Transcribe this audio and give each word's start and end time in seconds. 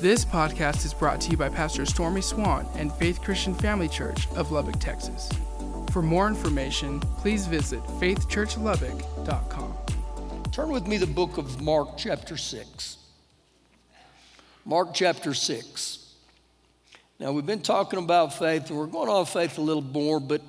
This 0.00 0.24
podcast 0.24 0.86
is 0.86 0.94
brought 0.94 1.20
to 1.22 1.30
you 1.32 1.36
by 1.36 1.48
Pastor 1.48 1.84
Stormy 1.84 2.20
Swann 2.20 2.68
and 2.76 2.92
Faith 2.92 3.20
Christian 3.20 3.52
Family 3.52 3.88
Church 3.88 4.28
of 4.36 4.52
Lubbock, 4.52 4.78
Texas. 4.78 5.28
For 5.90 6.02
more 6.02 6.28
information, 6.28 7.00
please 7.00 7.48
visit 7.48 7.82
faithchurchlubbock.com. 7.98 9.74
Turn 10.52 10.70
with 10.70 10.86
me 10.86 10.98
the 10.98 11.06
book 11.08 11.36
of 11.36 11.60
Mark, 11.60 11.96
chapter 11.96 12.36
6. 12.36 12.98
Mark, 14.64 14.94
chapter 14.94 15.34
6. 15.34 16.14
Now, 17.18 17.32
we've 17.32 17.44
been 17.44 17.60
talking 17.60 17.98
about 17.98 18.38
faith, 18.38 18.70
and 18.70 18.78
we're 18.78 18.86
going 18.86 19.08
on 19.08 19.26
faith 19.26 19.58
a 19.58 19.62
little 19.62 19.82
more, 19.82 20.20
but 20.20 20.42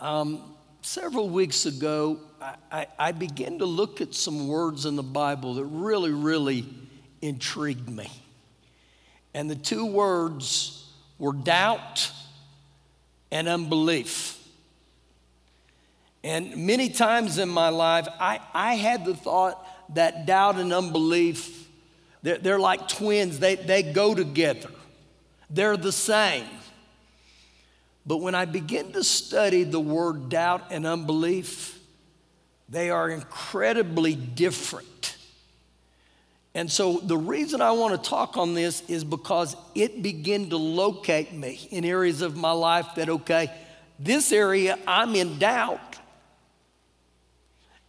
um, 0.00 0.40
several 0.80 1.28
weeks 1.28 1.66
ago, 1.66 2.18
I, 2.40 2.54
I, 2.72 2.86
I 2.98 3.12
began 3.12 3.58
to 3.58 3.66
look 3.66 4.00
at 4.00 4.14
some 4.14 4.48
words 4.48 4.86
in 4.86 4.96
the 4.96 5.02
Bible 5.02 5.52
that 5.56 5.66
really, 5.66 6.12
really 6.12 6.66
intrigued 7.20 7.90
me. 7.90 8.10
And 9.34 9.50
the 9.50 9.56
two 9.56 9.86
words 9.86 10.88
were 11.18 11.32
doubt 11.32 12.10
and 13.30 13.48
unbelief. 13.48 14.36
And 16.22 16.66
many 16.66 16.90
times 16.90 17.38
in 17.38 17.48
my 17.48 17.70
life, 17.70 18.06
I, 18.18 18.40
I 18.52 18.74
had 18.74 19.04
the 19.04 19.14
thought 19.14 19.66
that 19.94 20.26
doubt 20.26 20.56
and 20.56 20.72
unbelief, 20.72 21.68
they're, 22.22 22.38
they're 22.38 22.58
like 22.58 22.88
twins, 22.88 23.38
they, 23.38 23.54
they 23.54 23.82
go 23.82 24.14
together, 24.14 24.70
they're 25.48 25.76
the 25.76 25.92
same. 25.92 26.46
But 28.06 28.18
when 28.18 28.34
I 28.34 28.44
begin 28.44 28.92
to 28.92 29.04
study 29.04 29.62
the 29.62 29.80
word 29.80 30.28
doubt 30.28 30.64
and 30.70 30.86
unbelief, 30.86 31.78
they 32.68 32.90
are 32.90 33.08
incredibly 33.08 34.14
different. 34.14 35.09
And 36.54 36.70
so 36.70 36.98
the 36.98 37.16
reason 37.16 37.60
I 37.60 37.70
want 37.72 38.02
to 38.02 38.10
talk 38.10 38.36
on 38.36 38.54
this 38.54 38.82
is 38.88 39.04
because 39.04 39.56
it 39.74 40.02
began 40.02 40.50
to 40.50 40.56
locate 40.56 41.32
me 41.32 41.68
in 41.70 41.84
areas 41.84 42.22
of 42.22 42.36
my 42.36 42.50
life 42.50 42.86
that, 42.96 43.08
okay, 43.08 43.50
this 43.98 44.32
area 44.32 44.78
I'm 44.86 45.14
in 45.14 45.38
doubt. 45.38 45.98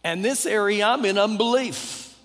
And 0.04 0.24
this 0.24 0.46
area 0.46 0.86
I'm 0.86 1.04
in 1.04 1.18
unbelief. 1.18 2.16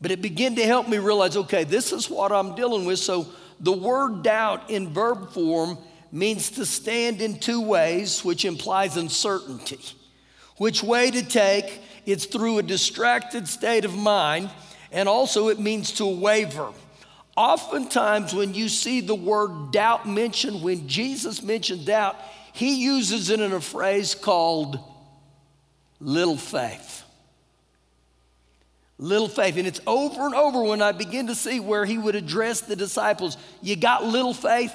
But 0.00 0.10
it 0.10 0.22
began 0.22 0.56
to 0.56 0.64
help 0.64 0.88
me 0.88 0.98
realize, 0.98 1.36
okay, 1.36 1.64
this 1.64 1.92
is 1.92 2.10
what 2.10 2.32
I'm 2.32 2.54
dealing 2.54 2.84
with. 2.84 2.98
So 2.98 3.26
the 3.60 3.72
word 3.72 4.22
doubt 4.22 4.70
in 4.70 4.92
verb 4.92 5.32
form 5.32 5.78
means 6.12 6.50
to 6.52 6.66
stand 6.66 7.20
in 7.22 7.38
two 7.38 7.60
ways, 7.60 8.24
which 8.24 8.44
implies 8.44 8.96
uncertainty. 8.96 9.80
Which 10.56 10.82
way 10.82 11.10
to 11.10 11.22
take? 11.22 11.80
It's 12.04 12.26
through 12.26 12.58
a 12.58 12.62
distracted 12.62 13.46
state 13.46 13.84
of 13.84 13.94
mind 13.94 14.50
and 14.92 15.08
also 15.08 15.48
it 15.48 15.58
means 15.58 15.92
to 15.92 16.06
waver. 16.06 16.72
Oftentimes, 17.36 18.34
when 18.34 18.54
you 18.54 18.68
see 18.68 19.00
the 19.00 19.14
word 19.14 19.72
doubt 19.72 20.06
mentioned, 20.06 20.62
when 20.62 20.88
Jesus 20.88 21.42
mentioned 21.42 21.86
doubt, 21.86 22.16
he 22.52 22.84
uses 22.84 23.30
it 23.30 23.40
in 23.40 23.52
a 23.52 23.60
phrase 23.60 24.14
called 24.14 24.78
little 26.00 26.36
faith. 26.36 27.02
Little 28.98 29.28
faith. 29.28 29.56
And 29.56 29.66
it's 29.66 29.80
over 29.86 30.26
and 30.26 30.34
over 30.34 30.62
when 30.62 30.82
I 30.82 30.92
begin 30.92 31.28
to 31.28 31.34
see 31.34 31.60
where 31.60 31.84
he 31.84 31.96
would 31.96 32.14
address 32.14 32.60
the 32.60 32.76
disciples. 32.76 33.36
You 33.62 33.76
got 33.76 34.04
little 34.04 34.34
faith? 34.34 34.74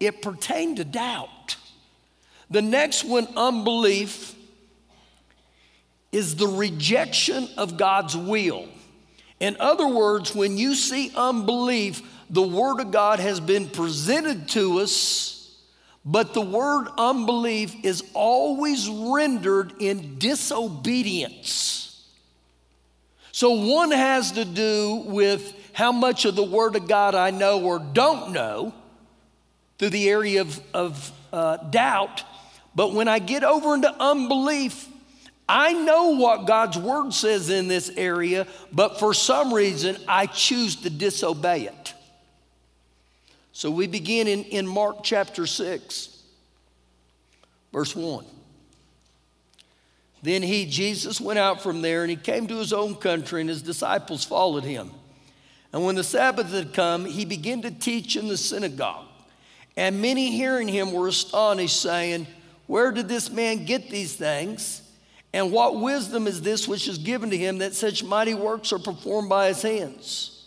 It 0.00 0.22
pertained 0.22 0.78
to 0.78 0.84
doubt. 0.84 1.56
The 2.50 2.62
next 2.62 3.04
one, 3.04 3.28
unbelief, 3.36 4.34
is 6.12 6.36
the 6.36 6.46
rejection 6.46 7.48
of 7.58 7.76
God's 7.76 8.16
will. 8.16 8.68
In 9.40 9.56
other 9.60 9.86
words, 9.86 10.34
when 10.34 10.58
you 10.58 10.74
see 10.74 11.12
unbelief, 11.14 12.02
the 12.30 12.42
Word 12.42 12.80
of 12.80 12.90
God 12.90 13.20
has 13.20 13.40
been 13.40 13.68
presented 13.68 14.48
to 14.50 14.80
us, 14.80 15.56
but 16.04 16.34
the 16.34 16.40
word 16.40 16.88
unbelief 16.96 17.74
is 17.84 18.02
always 18.14 18.88
rendered 18.88 19.74
in 19.80 20.18
disobedience. 20.18 22.06
So 23.32 23.50
one 23.52 23.90
has 23.90 24.32
to 24.32 24.44
do 24.44 25.04
with 25.06 25.54
how 25.72 25.92
much 25.92 26.24
of 26.24 26.34
the 26.34 26.42
Word 26.42 26.76
of 26.76 26.88
God 26.88 27.14
I 27.14 27.30
know 27.30 27.62
or 27.62 27.78
don't 27.78 28.32
know 28.32 28.74
through 29.78 29.90
the 29.90 30.08
area 30.08 30.40
of, 30.40 30.60
of 30.74 31.12
uh, 31.32 31.58
doubt. 31.58 32.24
But 32.74 32.94
when 32.94 33.06
I 33.06 33.18
get 33.18 33.44
over 33.44 33.74
into 33.74 33.94
unbelief, 34.00 34.88
I 35.48 35.72
know 35.72 36.10
what 36.10 36.46
God's 36.46 36.76
word 36.76 37.14
says 37.14 37.48
in 37.48 37.68
this 37.68 37.90
area, 37.96 38.46
but 38.70 38.98
for 38.98 39.14
some 39.14 39.54
reason 39.54 39.96
I 40.06 40.26
choose 40.26 40.76
to 40.76 40.90
disobey 40.90 41.62
it. 41.62 41.94
So 43.52 43.70
we 43.70 43.86
begin 43.86 44.28
in, 44.28 44.44
in 44.44 44.66
Mark 44.66 45.02
chapter 45.02 45.46
6, 45.46 46.22
verse 47.72 47.96
1. 47.96 48.24
Then 50.22 50.42
he, 50.42 50.66
Jesus, 50.66 51.20
went 51.20 51.38
out 51.38 51.62
from 51.62 51.80
there 51.80 52.02
and 52.02 52.10
he 52.10 52.16
came 52.16 52.46
to 52.48 52.58
his 52.58 52.72
own 52.72 52.96
country, 52.96 53.40
and 53.40 53.48
his 53.48 53.62
disciples 53.62 54.24
followed 54.24 54.64
him. 54.64 54.90
And 55.72 55.84
when 55.84 55.94
the 55.94 56.04
Sabbath 56.04 56.50
had 56.50 56.74
come, 56.74 57.04
he 57.04 57.24
began 57.24 57.62
to 57.62 57.70
teach 57.70 58.16
in 58.16 58.28
the 58.28 58.36
synagogue. 58.36 59.06
And 59.76 60.02
many 60.02 60.30
hearing 60.30 60.68
him 60.68 60.92
were 60.92 61.08
astonished, 61.08 61.80
saying, 61.80 62.26
Where 62.66 62.90
did 62.90 63.08
this 63.08 63.30
man 63.30 63.64
get 63.64 63.90
these 63.90 64.14
things? 64.14 64.82
And 65.32 65.52
what 65.52 65.80
wisdom 65.80 66.26
is 66.26 66.40
this 66.40 66.66
which 66.66 66.88
is 66.88 66.98
given 66.98 67.30
to 67.30 67.36
him 67.36 67.58
that 67.58 67.74
such 67.74 68.02
mighty 68.02 68.34
works 68.34 68.72
are 68.72 68.78
performed 68.78 69.28
by 69.28 69.48
his 69.48 69.62
hands? 69.62 70.46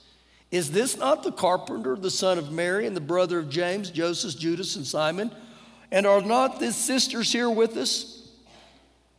Is 0.49 0.71
this 0.71 0.97
not 0.97 1.23
the 1.23 1.31
carpenter, 1.31 1.95
the 1.95 2.11
son 2.11 2.37
of 2.37 2.51
Mary, 2.51 2.85
and 2.85 2.95
the 2.95 3.01
brother 3.01 3.39
of 3.39 3.49
James, 3.49 3.89
Joseph, 3.89 4.37
Judas, 4.37 4.75
and 4.75 4.85
Simon? 4.85 5.31
And 5.91 6.05
are 6.05 6.21
not 6.21 6.59
his 6.59 6.75
sisters 6.75 7.31
here 7.31 7.49
with 7.49 7.77
us? 7.77 8.29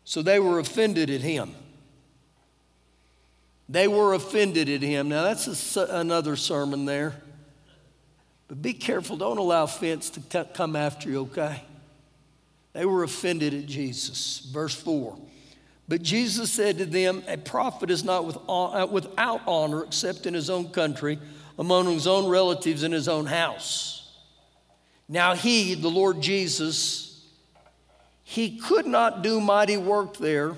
So 0.04 0.20
they 0.20 0.38
were 0.38 0.58
offended 0.58 1.10
at 1.10 1.20
him. 1.20 1.54
They 3.68 3.88
were 3.88 4.12
offended 4.12 4.68
at 4.68 4.82
him. 4.82 5.08
Now, 5.08 5.22
that's 5.22 5.76
a, 5.76 5.84
another 5.84 6.36
sermon 6.36 6.84
there. 6.84 7.14
But 8.48 8.60
be 8.60 8.74
careful, 8.74 9.16
don't 9.16 9.38
allow 9.38 9.64
offense 9.64 10.10
to 10.10 10.44
come 10.52 10.76
after 10.76 11.08
you, 11.08 11.20
okay? 11.22 11.62
They 12.74 12.84
were 12.84 13.02
offended 13.02 13.54
at 13.54 13.64
Jesus. 13.64 14.40
Verse 14.52 14.74
4. 14.74 15.16
But 15.88 16.02
Jesus 16.02 16.50
said 16.50 16.78
to 16.78 16.86
them, 16.86 17.22
A 17.28 17.36
prophet 17.36 17.90
is 17.90 18.04
not 18.04 18.42
uh, 18.48 18.86
without 18.90 19.42
honor 19.46 19.84
except 19.84 20.26
in 20.26 20.34
his 20.34 20.48
own 20.48 20.68
country, 20.70 21.18
among 21.58 21.86
his 21.86 22.06
own 22.06 22.28
relatives, 22.28 22.82
in 22.82 22.92
his 22.92 23.08
own 23.08 23.26
house. 23.26 24.16
Now, 25.08 25.34
he, 25.34 25.74
the 25.74 25.88
Lord 25.90 26.20
Jesus, 26.20 27.26
he 28.22 28.58
could 28.58 28.86
not 28.86 29.22
do 29.22 29.40
mighty 29.40 29.76
work 29.76 30.16
there 30.16 30.54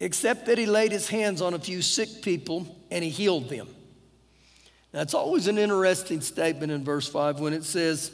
except 0.00 0.46
that 0.46 0.58
he 0.58 0.66
laid 0.66 0.90
his 0.90 1.08
hands 1.08 1.40
on 1.40 1.54
a 1.54 1.58
few 1.58 1.82
sick 1.82 2.22
people 2.22 2.76
and 2.90 3.04
he 3.04 3.10
healed 3.10 3.48
them. 3.48 3.68
Now, 4.92 5.00
it's 5.00 5.14
always 5.14 5.46
an 5.46 5.58
interesting 5.58 6.20
statement 6.20 6.72
in 6.72 6.84
verse 6.84 7.08
5 7.08 7.40
when 7.40 7.52
it 7.52 7.64
says, 7.64 8.10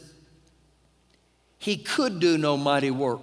He 1.58 1.76
could 1.76 2.20
do 2.20 2.38
no 2.38 2.56
mighty 2.56 2.90
work. 2.90 3.20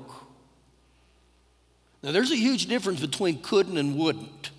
Now, 2.05 2.11
there's 2.11 2.29
a 2.29 2.38
huge 2.38 2.67
difference 2.67 3.01
between 3.01 3.41
couldn't 3.41 3.79
and 3.79 3.97
wouldn't. 3.97 4.51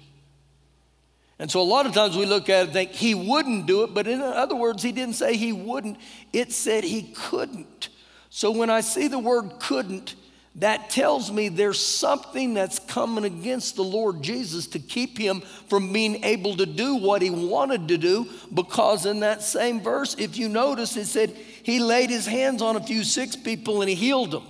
And 1.38 1.48
so, 1.48 1.60
a 1.60 1.62
lot 1.62 1.86
of 1.86 1.92
times 1.92 2.16
we 2.16 2.26
look 2.26 2.50
at 2.50 2.58
it 2.58 2.64
and 2.64 2.72
think 2.72 2.90
he 2.90 3.14
wouldn't 3.14 3.66
do 3.66 3.84
it, 3.84 3.94
but 3.94 4.08
in 4.08 4.20
other 4.20 4.56
words, 4.56 4.82
he 4.82 4.90
didn't 4.90 5.14
say 5.14 5.36
he 5.36 5.52
wouldn't, 5.52 5.96
it 6.32 6.50
said 6.50 6.82
he 6.82 7.14
couldn't. 7.14 7.88
So, 8.30 8.50
when 8.50 8.68
I 8.68 8.80
see 8.80 9.06
the 9.06 9.20
word 9.20 9.60
couldn't, 9.60 10.16
that 10.56 10.90
tells 10.90 11.30
me 11.30 11.48
there's 11.48 11.78
something 11.78 12.52
that's 12.52 12.80
coming 12.80 13.24
against 13.24 13.76
the 13.76 13.84
Lord 13.84 14.22
Jesus 14.22 14.66
to 14.68 14.80
keep 14.80 15.16
him 15.16 15.40
from 15.68 15.92
being 15.92 16.24
able 16.24 16.56
to 16.56 16.66
do 16.66 16.96
what 16.96 17.22
he 17.22 17.30
wanted 17.30 17.86
to 17.88 17.98
do. 17.98 18.26
Because 18.52 19.06
in 19.06 19.20
that 19.20 19.42
same 19.42 19.80
verse, 19.80 20.16
if 20.18 20.36
you 20.36 20.48
notice, 20.48 20.96
it 20.96 21.04
said 21.04 21.30
he 21.62 21.78
laid 21.78 22.10
his 22.10 22.26
hands 22.26 22.60
on 22.60 22.74
a 22.74 22.82
few 22.82 23.04
sick 23.04 23.44
people 23.44 23.82
and 23.82 23.88
he 23.88 23.94
healed 23.94 24.32
them. 24.32 24.44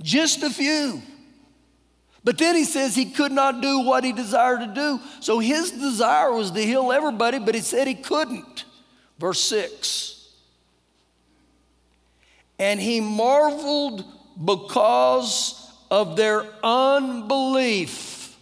Just 0.00 0.44
a 0.44 0.50
few. 0.50 1.02
But 2.28 2.36
then 2.36 2.56
he 2.56 2.64
says 2.64 2.94
he 2.94 3.06
could 3.06 3.32
not 3.32 3.62
do 3.62 3.80
what 3.80 4.04
he 4.04 4.12
desired 4.12 4.60
to 4.60 4.66
do. 4.66 5.00
So 5.20 5.38
his 5.38 5.70
desire 5.70 6.30
was 6.30 6.50
to 6.50 6.60
heal 6.62 6.92
everybody, 6.92 7.38
but 7.38 7.54
he 7.54 7.62
said 7.62 7.88
he 7.88 7.94
couldn't. 7.94 8.66
Verse 9.18 9.40
6. 9.40 10.28
And 12.58 12.78
he 12.78 13.00
marveled 13.00 14.04
because 14.44 15.72
of 15.90 16.18
their 16.18 16.44
unbelief. 16.62 18.36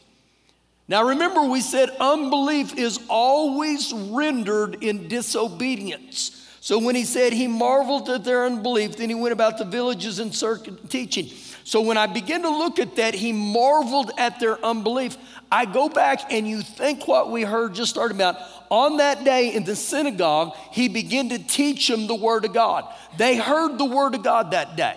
Now 0.89 1.05
remember, 1.05 1.43
we 1.45 1.61
said 1.61 1.91
unbelief 2.01 2.77
is 2.77 2.99
always 3.09 3.93
rendered 3.93 4.83
in 4.83 5.07
disobedience. 5.07 6.45
So 6.61 6.81
when 6.81 6.97
he 6.97 7.05
said 7.05 7.33
he 7.33 7.47
marveled 7.47 8.09
at 8.09 8.25
their 8.25 8.47
unbelief, 8.47 8.97
then 8.97 9.11
he 9.11 9.15
went 9.15 9.33
about 9.33 9.59
the 9.59 9.65
villages 9.65 10.19
and 10.19 10.35
circuit 10.35 10.91
teaching. 10.91 11.31
So 11.67 11.81
when 11.81 11.97
I 11.97 12.07
begin 12.07 12.43
to 12.43 12.49
look 12.49 12.79
at 12.79 12.95
that, 12.95 13.13
he 13.13 13.33
marveled 13.33 14.13
at 14.17 14.39
their 14.39 14.65
unbelief. 14.65 15.17
I 15.51 15.65
go 15.65 15.89
back 15.89 16.33
and 16.33 16.47
you 16.47 16.63
think 16.63 17.09
what 17.09 17.29
we 17.29 17.43
heard 17.43 17.75
just 17.75 17.91
started 17.91 18.15
about 18.15 18.37
on 18.71 18.99
that 18.99 19.25
day 19.25 19.53
in 19.53 19.65
the 19.65 19.75
synagogue, 19.75 20.55
he 20.71 20.87
began 20.87 21.29
to 21.31 21.41
teach 21.41 21.89
them 21.89 22.07
the 22.07 22.15
Word 22.15 22.45
of 22.45 22.53
God. 22.53 22.85
They 23.19 23.37
heard 23.37 23.79
the 23.79 23.85
Word 23.85 24.15
of 24.15 24.23
God 24.23 24.53
that 24.53 24.77
day. 24.77 24.95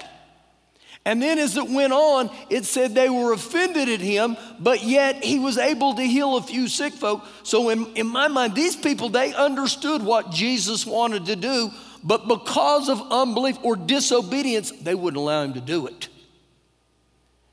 And 1.06 1.20
then 1.20 1.40
as 1.40 1.58
it 1.58 1.68
went 1.68 1.92
on, 1.92 2.30
it 2.52 2.66
said 2.66 2.94
they 2.94 3.10
were 3.10 3.34
offended 3.34 3.90
at 3.90 4.00
him, 4.00 4.38
but 4.60 4.84
yet 4.84 5.24
he 5.24 5.40
was 5.40 5.58
able 5.58 5.96
to 5.96 6.04
heal 6.04 6.38
a 6.38 6.44
few 6.44 6.68
sick 6.68 6.94
folk. 6.94 7.26
So, 7.42 7.70
in, 7.70 7.88
in 7.96 8.06
my 8.06 8.28
mind, 8.28 8.54
these 8.54 8.76
people, 8.76 9.10
they 9.10 9.34
understood 9.34 10.04
what 10.04 10.30
Jesus 10.30 10.86
wanted 10.86 11.26
to 11.26 11.36
do, 11.36 11.72
but 12.04 12.28
because 12.28 12.90
of 12.90 13.02
unbelief 13.10 13.58
or 13.64 13.76
disobedience, 13.76 14.70
they 14.70 14.94
wouldn't 14.94 15.20
allow 15.20 15.42
him 15.42 15.54
to 15.54 15.62
do 15.62 15.88
it. 15.88 16.09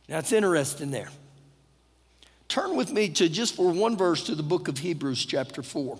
Now, 0.08 0.18
it's 0.18 0.32
interesting 0.32 0.90
there. 0.90 1.08
Turn 2.48 2.76
with 2.76 2.92
me 2.92 3.08
to 3.10 3.28
just 3.28 3.56
for 3.56 3.72
one 3.72 3.96
verse 3.96 4.24
to 4.24 4.34
the 4.34 4.42
book 4.42 4.68
of 4.68 4.78
Hebrews, 4.78 5.24
chapter 5.26 5.62
4. 5.62 5.98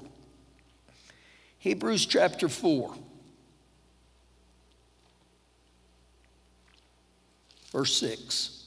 Hebrews, 1.59 2.07
chapter 2.07 2.49
4. 2.49 2.95
Verse 7.73 7.97
6. 7.97 8.65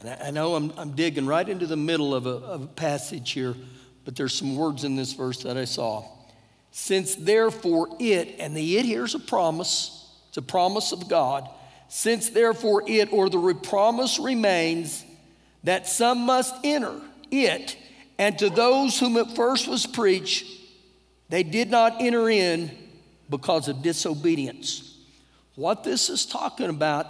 And 0.00 0.16
I, 0.22 0.30
know 0.30 0.54
I'm, 0.54 0.72
I'm, 0.76 0.92
digging 0.92 1.26
right 1.26 1.48
into 1.48 1.66
the 1.66 1.76
middle 1.76 2.14
of 2.14 2.26
a, 2.26 2.30
of 2.30 2.62
a 2.62 2.66
passage 2.68 3.32
here, 3.32 3.56
but 4.04 4.14
there's 4.14 4.32
some 4.32 4.54
words 4.54 4.84
in 4.84 4.94
this 4.94 5.12
verse 5.12 5.42
that 5.42 5.56
I 5.56 5.64
saw. 5.64 6.04
Since 6.70 7.16
therefore 7.16 7.88
it, 7.98 8.36
and 8.38 8.56
the 8.56 8.78
it 8.78 8.84
here 8.84 9.04
is 9.04 9.16
a 9.16 9.18
promise, 9.18 10.08
it's 10.28 10.36
a 10.36 10.42
promise 10.42 10.92
of 10.92 11.08
God. 11.08 11.50
Since 11.88 12.30
therefore 12.30 12.84
it 12.86 13.12
or 13.12 13.28
the 13.28 13.54
promise 13.54 14.18
remains 14.18 15.04
that 15.64 15.88
some 15.88 16.20
must 16.20 16.54
enter 16.62 17.00
it, 17.30 17.76
and 18.18 18.38
to 18.38 18.50
those 18.50 18.98
whom 18.98 19.16
it 19.16 19.34
first 19.34 19.66
was 19.66 19.86
preached, 19.86 20.46
they 21.28 21.42
did 21.42 21.70
not 21.70 22.00
enter 22.00 22.28
in 22.28 22.70
because 23.30 23.68
of 23.68 23.82
disobedience. 23.82 24.98
What 25.54 25.84
this 25.84 26.08
is 26.08 26.24
talking 26.24 26.68
about 26.68 27.06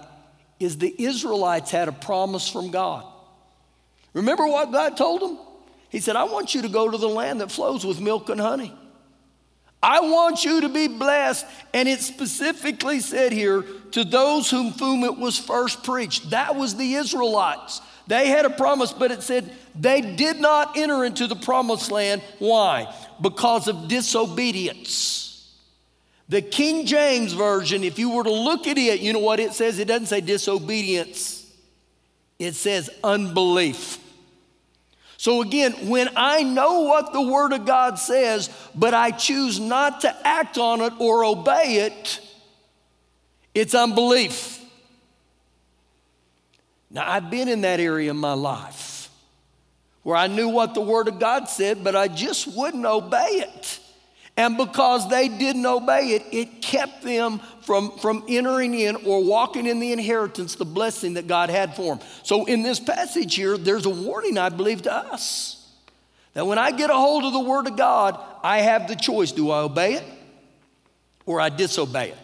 is 0.58 0.78
the 0.78 0.94
Israelites 0.98 1.70
had 1.70 1.88
a 1.88 1.92
promise 1.92 2.48
from 2.48 2.70
God. 2.70 3.04
Remember 4.12 4.46
what 4.46 4.72
God 4.72 4.96
told 4.96 5.20
them? 5.20 5.38
He 5.90 6.00
said, 6.00 6.16
I 6.16 6.24
want 6.24 6.54
you 6.54 6.62
to 6.62 6.68
go 6.68 6.90
to 6.90 6.98
the 6.98 7.08
land 7.08 7.40
that 7.40 7.50
flows 7.50 7.84
with 7.84 8.00
milk 8.00 8.28
and 8.28 8.40
honey. 8.40 8.74
I 9.82 10.00
want 10.00 10.44
you 10.44 10.62
to 10.62 10.68
be 10.68 10.88
blessed. 10.88 11.46
And 11.72 11.88
it 11.88 12.00
specifically 12.00 13.00
said 13.00 13.32
here, 13.32 13.64
to 13.92 14.04
those 14.04 14.50
whom, 14.50 14.72
whom 14.72 15.04
it 15.04 15.16
was 15.16 15.38
first 15.38 15.84
preached. 15.84 16.30
That 16.30 16.56
was 16.56 16.76
the 16.76 16.94
Israelites. 16.94 17.80
They 18.06 18.28
had 18.28 18.44
a 18.44 18.50
promise, 18.50 18.92
but 18.92 19.10
it 19.10 19.22
said 19.22 19.52
they 19.74 20.00
did 20.00 20.40
not 20.40 20.76
enter 20.76 21.04
into 21.04 21.26
the 21.26 21.36
promised 21.36 21.90
land. 21.90 22.22
Why? 22.38 22.92
Because 23.20 23.68
of 23.68 23.88
disobedience. 23.88 25.54
The 26.28 26.42
King 26.42 26.84
James 26.84 27.32
Version, 27.32 27.84
if 27.84 27.98
you 27.98 28.10
were 28.10 28.24
to 28.24 28.32
look 28.32 28.66
at 28.66 28.76
it, 28.76 29.00
you 29.00 29.12
know 29.12 29.18
what 29.18 29.40
it 29.40 29.52
says? 29.52 29.78
It 29.78 29.88
doesn't 29.88 30.06
say 30.06 30.20
disobedience, 30.20 31.50
it 32.38 32.54
says 32.54 32.90
unbelief. 33.02 33.98
So 35.18 35.42
again, 35.42 35.72
when 35.88 36.08
I 36.14 36.44
know 36.44 36.82
what 36.82 37.12
the 37.12 37.20
Word 37.20 37.52
of 37.52 37.66
God 37.66 37.98
says, 37.98 38.48
but 38.72 38.94
I 38.94 39.10
choose 39.10 39.58
not 39.58 40.02
to 40.02 40.26
act 40.26 40.58
on 40.58 40.80
it 40.80 40.92
or 41.00 41.24
obey 41.24 41.86
it, 41.86 42.20
it's 43.52 43.74
unbelief. 43.74 44.64
Now, 46.88 47.10
I've 47.10 47.30
been 47.30 47.48
in 47.48 47.62
that 47.62 47.80
area 47.80 48.12
in 48.12 48.16
my 48.16 48.34
life 48.34 49.10
where 50.04 50.16
I 50.16 50.28
knew 50.28 50.48
what 50.48 50.74
the 50.74 50.80
Word 50.80 51.08
of 51.08 51.18
God 51.18 51.48
said, 51.48 51.82
but 51.82 51.96
I 51.96 52.06
just 52.06 52.46
wouldn't 52.56 52.86
obey 52.86 53.44
it. 53.44 53.80
And 54.38 54.56
because 54.56 55.10
they 55.10 55.28
didn't 55.28 55.66
obey 55.66 56.10
it, 56.10 56.22
it 56.30 56.62
kept 56.62 57.02
them 57.02 57.40
from, 57.62 57.90
from 57.98 58.22
entering 58.28 58.72
in 58.72 58.94
or 58.94 59.24
walking 59.24 59.66
in 59.66 59.80
the 59.80 59.92
inheritance, 59.92 60.54
the 60.54 60.64
blessing 60.64 61.14
that 61.14 61.26
God 61.26 61.50
had 61.50 61.74
for 61.74 61.96
them. 61.96 62.06
So, 62.22 62.44
in 62.44 62.62
this 62.62 62.78
passage 62.78 63.34
here, 63.34 63.58
there's 63.58 63.84
a 63.84 63.90
warning, 63.90 64.38
I 64.38 64.50
believe, 64.50 64.82
to 64.82 64.94
us 64.94 65.68
that 66.34 66.46
when 66.46 66.56
I 66.56 66.70
get 66.70 66.88
a 66.88 66.94
hold 66.94 67.24
of 67.24 67.32
the 67.32 67.40
Word 67.40 67.66
of 67.66 67.76
God, 67.76 68.16
I 68.44 68.58
have 68.58 68.86
the 68.86 68.94
choice 68.94 69.32
do 69.32 69.50
I 69.50 69.62
obey 69.62 69.94
it 69.94 70.04
or 71.26 71.40
I 71.40 71.48
disobey 71.48 72.10
it? 72.10 72.18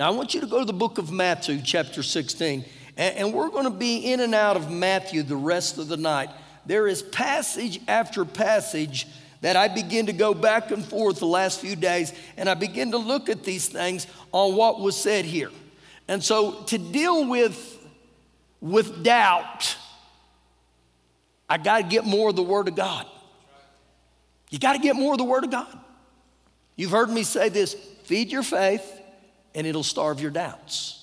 Now, 0.00 0.08
I 0.08 0.10
want 0.10 0.34
you 0.34 0.40
to 0.40 0.48
go 0.48 0.58
to 0.58 0.64
the 0.64 0.72
book 0.72 0.98
of 0.98 1.12
Matthew, 1.12 1.60
chapter 1.62 2.02
16. 2.02 2.64
And, 2.96 3.16
and 3.16 3.32
we're 3.32 3.50
going 3.50 3.64
to 3.66 3.70
be 3.70 3.98
in 3.98 4.18
and 4.18 4.34
out 4.34 4.56
of 4.56 4.68
Matthew 4.68 5.22
the 5.22 5.36
rest 5.36 5.78
of 5.78 5.86
the 5.86 5.96
night. 5.96 6.30
There 6.66 6.88
is 6.88 7.02
passage 7.02 7.80
after 7.86 8.24
passage 8.24 9.06
that 9.40 9.56
I 9.56 9.68
begin 9.68 10.06
to 10.06 10.12
go 10.12 10.34
back 10.34 10.70
and 10.70 10.84
forth 10.84 11.20
the 11.20 11.26
last 11.26 11.60
few 11.60 11.76
days, 11.76 12.12
and 12.36 12.48
I 12.48 12.54
begin 12.54 12.90
to 12.90 12.98
look 12.98 13.28
at 13.28 13.44
these 13.44 13.68
things 13.68 14.06
on 14.32 14.56
what 14.56 14.80
was 14.80 14.96
said 14.96 15.24
here. 15.24 15.50
And 16.08 16.22
so 16.22 16.62
to 16.64 16.78
deal 16.78 17.28
with 17.28 17.76
with 18.60 19.04
doubt, 19.04 19.76
I 21.48 21.58
got 21.58 21.78
to 21.78 21.82
get 21.84 22.04
more 22.04 22.30
of 22.30 22.36
the 22.36 22.42
Word 22.42 22.68
of 22.68 22.74
God. 22.74 23.06
You 24.50 24.58
got 24.58 24.72
to 24.72 24.78
get 24.78 24.96
more 24.96 25.12
of 25.12 25.18
the 25.18 25.24
Word 25.24 25.44
of 25.44 25.50
God. 25.50 25.78
You've 26.76 26.90
heard 26.90 27.10
me 27.10 27.22
say 27.22 27.48
this 27.48 27.74
feed 28.04 28.32
your 28.32 28.42
faith, 28.42 29.00
and 29.54 29.66
it'll 29.66 29.82
starve 29.82 30.20
your 30.20 30.30
doubts. 30.30 30.94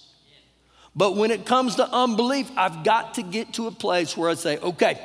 But 0.95 1.15
when 1.15 1.31
it 1.31 1.45
comes 1.45 1.75
to 1.75 1.87
unbelief, 1.89 2.49
I've 2.55 2.83
got 2.83 3.15
to 3.15 3.21
get 3.21 3.53
to 3.53 3.67
a 3.67 3.71
place 3.71 4.15
where 4.15 4.29
I 4.29 4.35
say, 4.35 4.57
okay, 4.57 4.99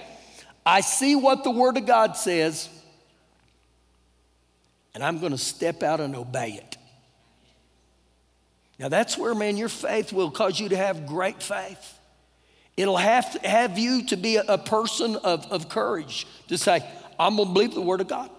I 0.64 0.82
see 0.82 1.16
what 1.16 1.42
the 1.42 1.50
Word 1.50 1.76
of 1.76 1.86
God 1.86 2.16
says, 2.16 2.68
and 4.94 5.04
I'm 5.04 5.18
going 5.18 5.32
to 5.32 5.38
step 5.38 5.82
out 5.82 6.00
and 6.00 6.14
obey 6.16 6.50
it. 6.50 6.76
Now, 8.78 8.88
that's 8.88 9.18
where, 9.18 9.34
man, 9.34 9.56
your 9.56 9.68
faith 9.68 10.12
will 10.12 10.30
cause 10.30 10.58
you 10.58 10.70
to 10.70 10.76
have 10.76 11.06
great 11.06 11.42
faith. 11.42 11.98
It'll 12.76 12.96
have 12.96 13.32
to 13.32 13.46
have 13.46 13.78
you 13.78 14.06
to 14.06 14.16
be 14.16 14.36
a, 14.36 14.42
a 14.48 14.58
person 14.58 15.16
of, 15.16 15.46
of 15.52 15.68
courage 15.68 16.26
to 16.48 16.56
say, 16.56 16.82
I'm 17.18 17.36
going 17.36 17.48
to 17.48 17.54
believe 17.54 17.74
the 17.74 17.82
Word 17.82 18.00
of 18.00 18.08
God. 18.08 18.30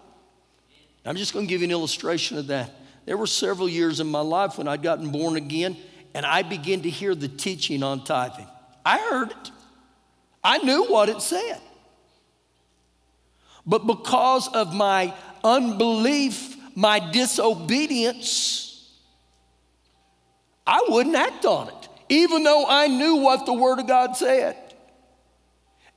I'm 1.06 1.16
just 1.16 1.34
going 1.34 1.46
to 1.46 1.50
give 1.50 1.62
you 1.62 1.68
an 1.68 1.72
illustration 1.72 2.38
of 2.38 2.48
that. 2.48 2.72
There 3.06 3.18
were 3.18 3.28
several 3.28 3.70
years 3.70 4.00
in 4.00 4.08
my 4.08 4.22
life 4.22 4.58
when 4.58 4.68
I'd 4.68 4.82
gotten 4.82 5.12
born 5.12 5.36
again 5.36 5.78
and 6.14 6.26
I 6.26 6.42
began 6.42 6.82
to 6.82 6.90
hear 6.90 7.16
the 7.16 7.28
teaching 7.28 7.84
on 7.84 8.04
tithing. 8.04 8.48
I 8.86 8.98
heard 8.98 9.32
it, 9.32 9.52
I 10.44 10.58
knew 10.60 10.86
what 10.86 11.10
it 11.10 11.22
said. 11.22 11.60
But 13.66 13.86
because 13.86 14.48
of 14.48 14.74
my 14.74 15.14
unbelief, 15.44 16.56
my 16.76 17.00
disobedience, 17.12 18.90
I 20.66 20.86
wouldn't 20.88 21.16
act 21.16 21.46
on 21.46 21.70
it, 21.70 21.90
even 22.10 22.44
though 22.44 22.66
I 22.68 22.88
knew 22.88 23.18
what 23.18 23.46
the 23.46 23.54
Word 23.54 23.80
of 23.80 23.88
God 23.88 24.16
said. 24.16 24.58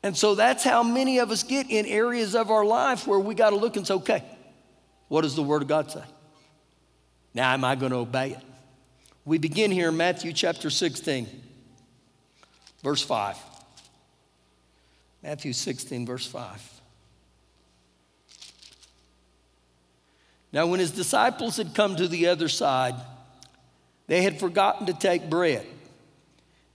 And 0.02 0.16
so 0.16 0.34
that's 0.34 0.62
how 0.62 0.82
many 0.82 1.18
of 1.18 1.30
us 1.30 1.42
get 1.42 1.70
in 1.70 1.86
areas 1.86 2.34
of 2.34 2.50
our 2.50 2.64
life 2.64 3.06
where 3.06 3.18
we 3.18 3.34
got 3.34 3.50
to 3.50 3.56
look 3.56 3.76
and 3.76 3.86
say, 3.86 3.94
okay, 3.94 4.24
what 5.08 5.22
does 5.22 5.34
the 5.34 5.42
Word 5.42 5.62
of 5.62 5.68
God 5.68 5.90
say? 5.90 6.02
Now, 7.32 7.52
am 7.52 7.64
I 7.64 7.74
going 7.74 7.92
to 7.92 7.98
obey 7.98 8.32
it? 8.32 8.40
We 9.24 9.38
begin 9.38 9.70
here 9.70 9.88
in 9.88 9.96
Matthew 9.96 10.32
chapter 10.32 10.68
16, 10.68 11.26
verse 12.82 13.02
5. 13.02 13.36
Matthew 15.22 15.54
16, 15.54 16.04
verse 16.04 16.26
5. 16.26 16.80
Now, 20.54 20.68
when 20.68 20.78
his 20.78 20.92
disciples 20.92 21.56
had 21.56 21.74
come 21.74 21.96
to 21.96 22.06
the 22.06 22.28
other 22.28 22.48
side, 22.48 22.94
they 24.06 24.22
had 24.22 24.38
forgotten 24.38 24.86
to 24.86 24.92
take 24.92 25.28
bread. 25.28 25.66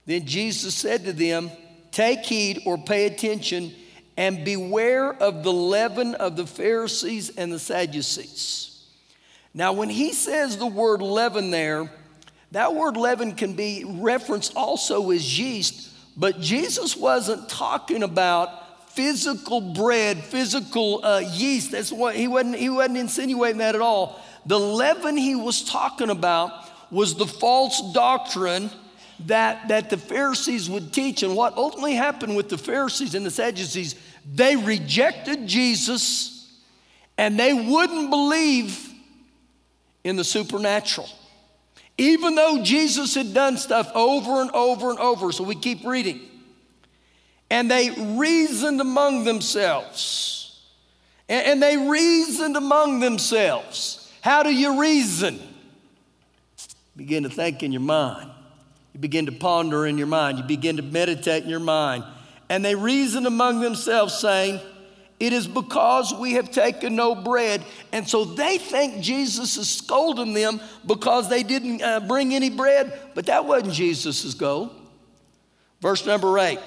Then 0.04 0.26
Jesus 0.26 0.74
said 0.74 1.04
to 1.04 1.14
them, 1.14 1.50
Take 1.90 2.26
heed 2.26 2.60
or 2.66 2.76
pay 2.76 3.06
attention 3.06 3.72
and 4.18 4.44
beware 4.44 5.14
of 5.14 5.42
the 5.42 5.52
leaven 5.52 6.14
of 6.14 6.36
the 6.36 6.46
Pharisees 6.46 7.30
and 7.38 7.50
the 7.50 7.58
Sadducees. 7.58 8.84
Now, 9.54 9.72
when 9.72 9.88
he 9.88 10.12
says 10.12 10.58
the 10.58 10.66
word 10.66 11.00
leaven 11.00 11.50
there, 11.50 11.90
that 12.50 12.74
word 12.74 12.98
leaven 12.98 13.34
can 13.34 13.54
be 13.54 13.84
referenced 13.86 14.54
also 14.56 15.10
as 15.10 15.38
yeast, 15.38 15.88
but 16.18 16.38
Jesus 16.38 16.98
wasn't 16.98 17.48
talking 17.48 18.02
about 18.02 18.59
physical 18.94 19.60
bread, 19.60 20.18
physical 20.18 21.04
uh, 21.04 21.20
yeast. 21.20 21.72
That's 21.72 21.92
what 21.92 22.16
he 22.16 22.28
wasn't, 22.28 22.56
he 22.56 22.68
wasn't 22.68 22.98
insinuating 22.98 23.58
that 23.58 23.74
at 23.74 23.80
all. 23.80 24.20
The 24.46 24.58
leaven 24.58 25.16
he 25.16 25.34
was 25.34 25.62
talking 25.62 26.10
about 26.10 26.52
was 26.90 27.14
the 27.14 27.26
false 27.26 27.92
doctrine 27.92 28.70
that, 29.26 29.68
that 29.68 29.90
the 29.90 29.96
Pharisees 29.96 30.68
would 30.68 30.92
teach. 30.92 31.22
And 31.22 31.36
what 31.36 31.56
ultimately 31.56 31.94
happened 31.94 32.36
with 32.36 32.48
the 32.48 32.58
Pharisees 32.58 33.14
and 33.14 33.24
the 33.24 33.30
Sadducees, 33.30 33.94
they 34.34 34.56
rejected 34.56 35.46
Jesus 35.46 36.58
and 37.16 37.38
they 37.38 37.52
wouldn't 37.52 38.10
believe 38.10 38.88
in 40.04 40.16
the 40.16 40.24
supernatural. 40.24 41.08
Even 41.98 42.34
though 42.34 42.62
Jesus 42.62 43.14
had 43.14 43.34
done 43.34 43.58
stuff 43.58 43.90
over 43.94 44.40
and 44.40 44.50
over 44.52 44.88
and 44.88 44.98
over, 44.98 45.30
so 45.32 45.44
we 45.44 45.54
keep 45.54 45.84
reading. 45.84 46.29
And 47.50 47.70
they 47.70 47.90
reasoned 47.90 48.80
among 48.80 49.24
themselves 49.24 50.40
And, 51.28 51.62
they 51.62 51.76
reasoned 51.76 52.56
among 52.56 53.00
themselves. 53.00 54.12
How 54.20 54.42
do 54.42 54.52
you 54.52 54.80
reason? 54.80 55.40
Begin 56.96 57.22
to 57.22 57.30
think 57.30 57.62
in 57.62 57.70
your 57.70 57.80
mind. 57.80 58.30
You 58.92 59.00
begin 59.00 59.26
to 59.26 59.32
ponder 59.32 59.86
in 59.86 59.96
your 59.96 60.08
mind. 60.08 60.38
You 60.38 60.44
begin 60.44 60.76
to 60.76 60.82
meditate 60.82 61.44
in 61.44 61.48
your 61.48 61.60
mind. 61.60 62.02
And 62.48 62.64
they 62.64 62.74
reasoned 62.74 63.28
among 63.28 63.60
themselves, 63.60 64.12
saying, 64.18 64.60
It 65.20 65.32
is 65.32 65.46
because 65.46 66.12
we 66.12 66.32
have 66.32 66.50
taken 66.50 66.96
no 66.96 67.14
bread. 67.14 67.64
And 67.92 68.08
so 68.08 68.24
they 68.24 68.58
think 68.58 69.00
Jesus 69.00 69.56
is 69.56 69.70
scolding 69.70 70.32
them 70.34 70.60
because 70.84 71.28
they 71.28 71.44
didn't 71.44 71.80
uh, 71.80 72.00
bring 72.00 72.34
any 72.34 72.50
bread, 72.50 72.98
but 73.14 73.26
that 73.26 73.44
wasn't 73.44 73.72
Jesus' 73.72 74.34
goal. 74.34 74.72
Verse 75.80 76.04
number 76.04 76.36
eight. 76.40 76.58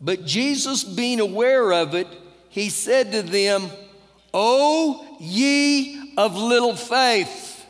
But 0.00 0.24
Jesus, 0.24 0.84
being 0.84 1.20
aware 1.20 1.72
of 1.72 1.94
it, 1.94 2.06
he 2.48 2.68
said 2.68 3.12
to 3.12 3.22
them, 3.22 3.70
O 4.34 5.16
ye 5.18 6.14
of 6.16 6.36
little 6.36 6.76
faith, 6.76 7.64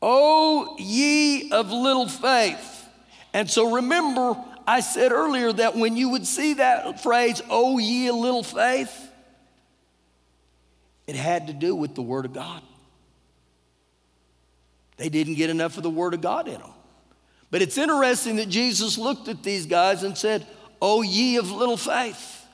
O 0.00 0.76
ye 0.78 1.50
of 1.50 1.72
little 1.72 2.08
faith. 2.08 2.86
And 3.32 3.50
so 3.50 3.74
remember, 3.74 4.36
I 4.66 4.80
said 4.80 5.10
earlier 5.12 5.52
that 5.52 5.76
when 5.76 5.96
you 5.96 6.10
would 6.10 6.26
see 6.26 6.54
that 6.54 7.02
phrase, 7.02 7.42
O 7.50 7.78
ye 7.78 8.08
of 8.08 8.16
little 8.16 8.44
faith, 8.44 9.10
it 11.06 11.16
had 11.16 11.48
to 11.48 11.52
do 11.52 11.74
with 11.74 11.94
the 11.94 12.02
Word 12.02 12.26
of 12.26 12.32
God. 12.32 12.62
They 14.96 15.08
didn't 15.08 15.34
get 15.34 15.50
enough 15.50 15.76
of 15.76 15.82
the 15.82 15.90
Word 15.90 16.14
of 16.14 16.20
God 16.20 16.46
in 16.46 16.60
them. 16.60 16.73
But 17.54 17.62
it's 17.62 17.78
interesting 17.78 18.34
that 18.36 18.48
Jesus 18.48 18.98
looked 18.98 19.28
at 19.28 19.44
these 19.44 19.66
guys 19.66 20.02
and 20.02 20.18
said, 20.18 20.44
O 20.82 21.02
ye 21.02 21.36
of 21.36 21.52
little 21.52 21.76
faith. 21.76 22.44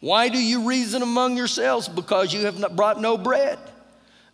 Why 0.00 0.30
do 0.30 0.42
you 0.42 0.66
reason 0.66 1.02
among 1.02 1.36
yourselves? 1.36 1.88
Because 1.88 2.32
you 2.32 2.46
have 2.46 2.58
not 2.58 2.76
brought 2.76 2.98
no 2.98 3.18
bread. 3.18 3.58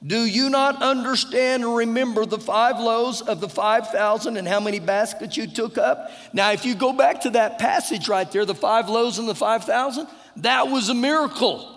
Do 0.07 0.25
you 0.25 0.51
not 0.51 0.81
understand 0.83 1.65
and 1.65 1.75
remember 1.75 2.27
the 2.27 2.39
five 2.39 2.79
loaves 2.79 3.23
of 3.23 3.41
the 3.41 3.49
5,000 3.49 4.37
and 4.37 4.47
how 4.47 4.61
many 4.61 4.79
baskets 4.79 5.37
you 5.37 5.49
took 5.49 5.79
up? 5.79 6.13
Now, 6.33 6.53
if 6.53 6.65
you 6.65 6.77
go 6.77 6.93
back 6.93 7.23
to 7.23 7.31
that 7.31 7.59
passage 7.59 8.09
right 8.09 8.31
there, 8.31 8.45
the 8.45 8.55
five 8.55 8.89
loaves 8.89 9.19
and 9.19 9.29
the 9.29 9.35
5,000, 9.35 10.07
that 10.37 10.69
was 10.69 10.91
a 10.91 10.95
miracle. 10.95 11.75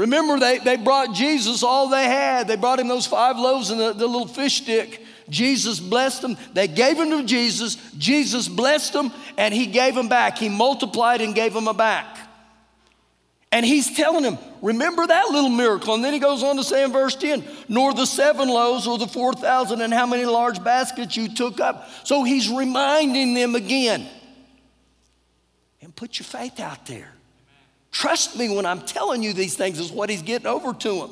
Remember, 0.00 0.38
they, 0.38 0.56
they 0.56 0.76
brought 0.76 1.14
Jesus 1.14 1.62
all 1.62 1.90
they 1.90 2.04
had. 2.04 2.48
They 2.48 2.56
brought 2.56 2.80
him 2.80 2.88
those 2.88 3.06
five 3.06 3.36
loaves 3.36 3.68
and 3.68 3.78
the, 3.78 3.92
the 3.92 4.06
little 4.06 4.26
fish 4.26 4.62
stick. 4.62 5.04
Jesus 5.28 5.78
blessed 5.78 6.22
them. 6.22 6.38
They 6.54 6.68
gave 6.68 6.96
them 6.96 7.10
to 7.10 7.22
Jesus. 7.22 7.76
Jesus 7.98 8.48
blessed 8.48 8.94
them 8.94 9.12
and 9.36 9.52
he 9.52 9.66
gave 9.66 9.94
them 9.94 10.08
back. 10.08 10.38
He 10.38 10.48
multiplied 10.48 11.20
and 11.20 11.34
gave 11.34 11.52
them 11.52 11.68
a 11.68 11.74
back. 11.74 12.16
And 13.52 13.66
he's 13.66 13.94
telling 13.94 14.22
them, 14.22 14.38
remember 14.62 15.06
that 15.06 15.28
little 15.28 15.50
miracle. 15.50 15.94
And 15.94 16.02
then 16.02 16.14
he 16.14 16.18
goes 16.18 16.42
on 16.42 16.56
to 16.56 16.64
say 16.64 16.82
in 16.82 16.92
verse 16.92 17.14
10, 17.16 17.44
nor 17.68 17.92
the 17.92 18.06
seven 18.06 18.48
loaves 18.48 18.86
or 18.86 18.96
the 18.96 19.06
4,000 19.06 19.82
and 19.82 19.92
how 19.92 20.06
many 20.06 20.24
large 20.24 20.64
baskets 20.64 21.14
you 21.14 21.28
took 21.28 21.60
up. 21.60 21.90
So 22.04 22.24
he's 22.24 22.48
reminding 22.48 23.34
them 23.34 23.54
again. 23.54 24.08
And 25.82 25.94
put 25.94 26.18
your 26.18 26.24
faith 26.24 26.58
out 26.58 26.86
there. 26.86 27.12
Trust 27.90 28.38
me 28.38 28.54
when 28.54 28.66
I'm 28.66 28.82
telling 28.82 29.22
you 29.22 29.32
these 29.32 29.56
things, 29.56 29.78
is 29.78 29.90
what 29.90 30.10
he's 30.10 30.22
getting 30.22 30.46
over 30.46 30.72
to 30.72 31.00
them. 31.00 31.10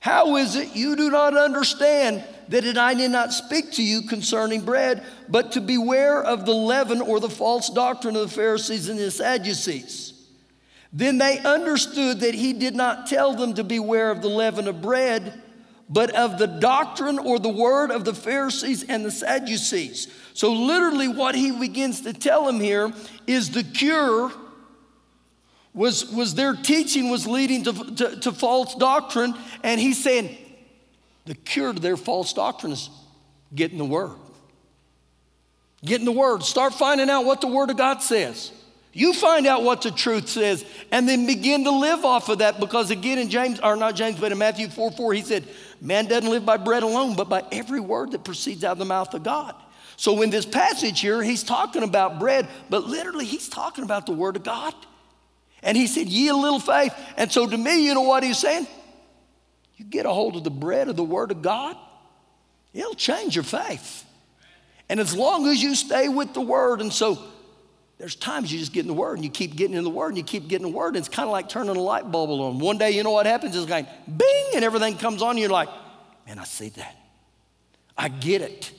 How 0.00 0.36
is 0.36 0.56
it 0.56 0.74
you 0.74 0.96
do 0.96 1.10
not 1.10 1.36
understand 1.36 2.24
that 2.48 2.76
I 2.76 2.94
did 2.94 3.12
not 3.12 3.32
speak 3.32 3.70
to 3.72 3.84
you 3.84 4.02
concerning 4.02 4.62
bread, 4.62 5.04
but 5.28 5.52
to 5.52 5.60
beware 5.60 6.20
of 6.22 6.44
the 6.44 6.52
leaven 6.52 7.00
or 7.00 7.20
the 7.20 7.30
false 7.30 7.70
doctrine 7.70 8.16
of 8.16 8.22
the 8.22 8.34
Pharisees 8.34 8.88
and 8.88 8.98
the 8.98 9.10
Sadducees? 9.12 10.12
Then 10.92 11.18
they 11.18 11.38
understood 11.38 12.20
that 12.20 12.34
he 12.34 12.52
did 12.52 12.74
not 12.74 13.06
tell 13.06 13.34
them 13.34 13.54
to 13.54 13.64
beware 13.64 14.10
of 14.10 14.22
the 14.22 14.28
leaven 14.28 14.66
of 14.66 14.82
bread, 14.82 15.40
but 15.88 16.10
of 16.14 16.36
the 16.36 16.48
doctrine 16.48 17.18
or 17.18 17.38
the 17.38 17.48
word 17.48 17.90
of 17.90 18.04
the 18.04 18.12
Pharisees 18.12 18.82
and 18.82 19.04
the 19.04 19.10
Sadducees. 19.10 20.08
So, 20.34 20.52
literally, 20.52 21.08
what 21.08 21.34
he 21.34 21.52
begins 21.52 22.00
to 22.00 22.12
tell 22.12 22.44
them 22.44 22.58
here 22.58 22.92
is 23.26 23.50
the 23.50 23.62
cure 23.62 24.32
was, 25.74 26.10
was 26.12 26.34
their 26.34 26.54
teaching 26.54 27.10
was 27.10 27.26
leading 27.26 27.64
to, 27.64 27.72
to, 27.94 28.20
to 28.20 28.32
false 28.32 28.74
doctrine. 28.74 29.34
And 29.62 29.80
he's 29.80 30.02
saying 30.02 30.36
the 31.24 31.34
cure 31.34 31.72
to 31.72 31.80
their 31.80 31.96
false 31.96 32.32
doctrine 32.32 32.72
is 32.72 32.90
getting 33.54 33.78
the 33.78 33.84
word. 33.84 34.16
Getting 35.84 36.04
the 36.04 36.12
word. 36.12 36.42
Start 36.42 36.74
finding 36.74 37.10
out 37.10 37.24
what 37.24 37.40
the 37.40 37.48
word 37.48 37.70
of 37.70 37.76
God 37.76 38.02
says. 38.02 38.52
You 38.94 39.14
find 39.14 39.46
out 39.46 39.62
what 39.62 39.80
the 39.80 39.90
truth 39.90 40.28
says 40.28 40.66
and 40.90 41.08
then 41.08 41.26
begin 41.26 41.64
to 41.64 41.70
live 41.70 42.04
off 42.04 42.28
of 42.28 42.38
that 42.38 42.60
because 42.60 42.90
again 42.90 43.18
in 43.18 43.30
James, 43.30 43.58
or 43.60 43.74
not 43.74 43.96
James, 43.96 44.20
but 44.20 44.32
in 44.32 44.38
Matthew 44.38 44.68
4 44.68 44.92
4, 44.92 45.14
he 45.14 45.22
said, 45.22 45.48
Man 45.80 46.06
doesn't 46.06 46.28
live 46.28 46.44
by 46.44 46.58
bread 46.58 46.82
alone, 46.82 47.16
but 47.16 47.28
by 47.28 47.42
every 47.50 47.80
word 47.80 48.12
that 48.12 48.22
proceeds 48.22 48.64
out 48.64 48.72
of 48.72 48.78
the 48.78 48.84
mouth 48.84 49.14
of 49.14 49.22
God. 49.22 49.54
So 49.96 50.20
in 50.20 50.28
this 50.28 50.44
passage 50.44 51.00
here, 51.00 51.22
he's 51.22 51.42
talking 51.42 51.82
about 51.82 52.18
bread, 52.18 52.48
but 52.68 52.84
literally 52.84 53.24
he's 53.24 53.48
talking 53.48 53.82
about 53.82 54.04
the 54.04 54.12
word 54.12 54.36
of 54.36 54.42
God. 54.42 54.74
And 55.62 55.76
he 55.76 55.86
said, 55.86 56.08
Ye 56.08 56.32
little 56.32 56.60
faith. 56.60 56.94
And 57.16 57.30
so 57.30 57.46
to 57.46 57.56
me, 57.56 57.86
you 57.86 57.94
know 57.94 58.02
what 58.02 58.22
he's 58.22 58.38
saying? 58.38 58.66
You 59.76 59.84
get 59.84 60.06
a 60.06 60.12
hold 60.12 60.36
of 60.36 60.44
the 60.44 60.50
bread 60.50 60.88
of 60.88 60.96
the 60.96 61.04
Word 61.04 61.30
of 61.30 61.42
God, 61.42 61.76
it'll 62.72 62.94
change 62.94 63.36
your 63.36 63.44
faith. 63.44 64.04
And 64.88 65.00
as 65.00 65.14
long 65.14 65.46
as 65.46 65.62
you 65.62 65.74
stay 65.74 66.08
with 66.08 66.34
the 66.34 66.40
Word, 66.40 66.80
and 66.80 66.92
so 66.92 67.18
there's 67.98 68.14
times 68.14 68.52
you 68.52 68.58
just 68.58 68.72
get 68.72 68.80
in 68.80 68.88
the 68.88 68.94
Word 68.94 69.14
and 69.14 69.24
you 69.24 69.30
keep 69.30 69.56
getting 69.56 69.76
in 69.76 69.84
the 69.84 69.90
Word 69.90 70.08
and 70.08 70.18
you 70.18 70.24
keep 70.24 70.48
getting 70.48 70.70
the 70.70 70.76
Word, 70.76 70.88
and 70.88 70.96
it's 70.98 71.08
kind 71.08 71.28
of 71.28 71.32
like 71.32 71.48
turning 71.48 71.76
a 71.76 71.80
light 71.80 72.10
bulb 72.10 72.30
on. 72.30 72.58
One 72.58 72.78
day, 72.78 72.90
you 72.90 73.02
know 73.02 73.12
what 73.12 73.26
happens? 73.26 73.56
It's 73.56 73.70
like 73.70 73.86
bing, 74.06 74.50
and 74.54 74.64
everything 74.64 74.96
comes 74.98 75.22
on. 75.22 75.38
You're 75.38 75.50
like, 75.50 75.68
man, 76.26 76.38
I 76.38 76.44
see 76.44 76.70
that. 76.70 76.96
I 77.96 78.08
get 78.08 78.42
it. 78.42 78.72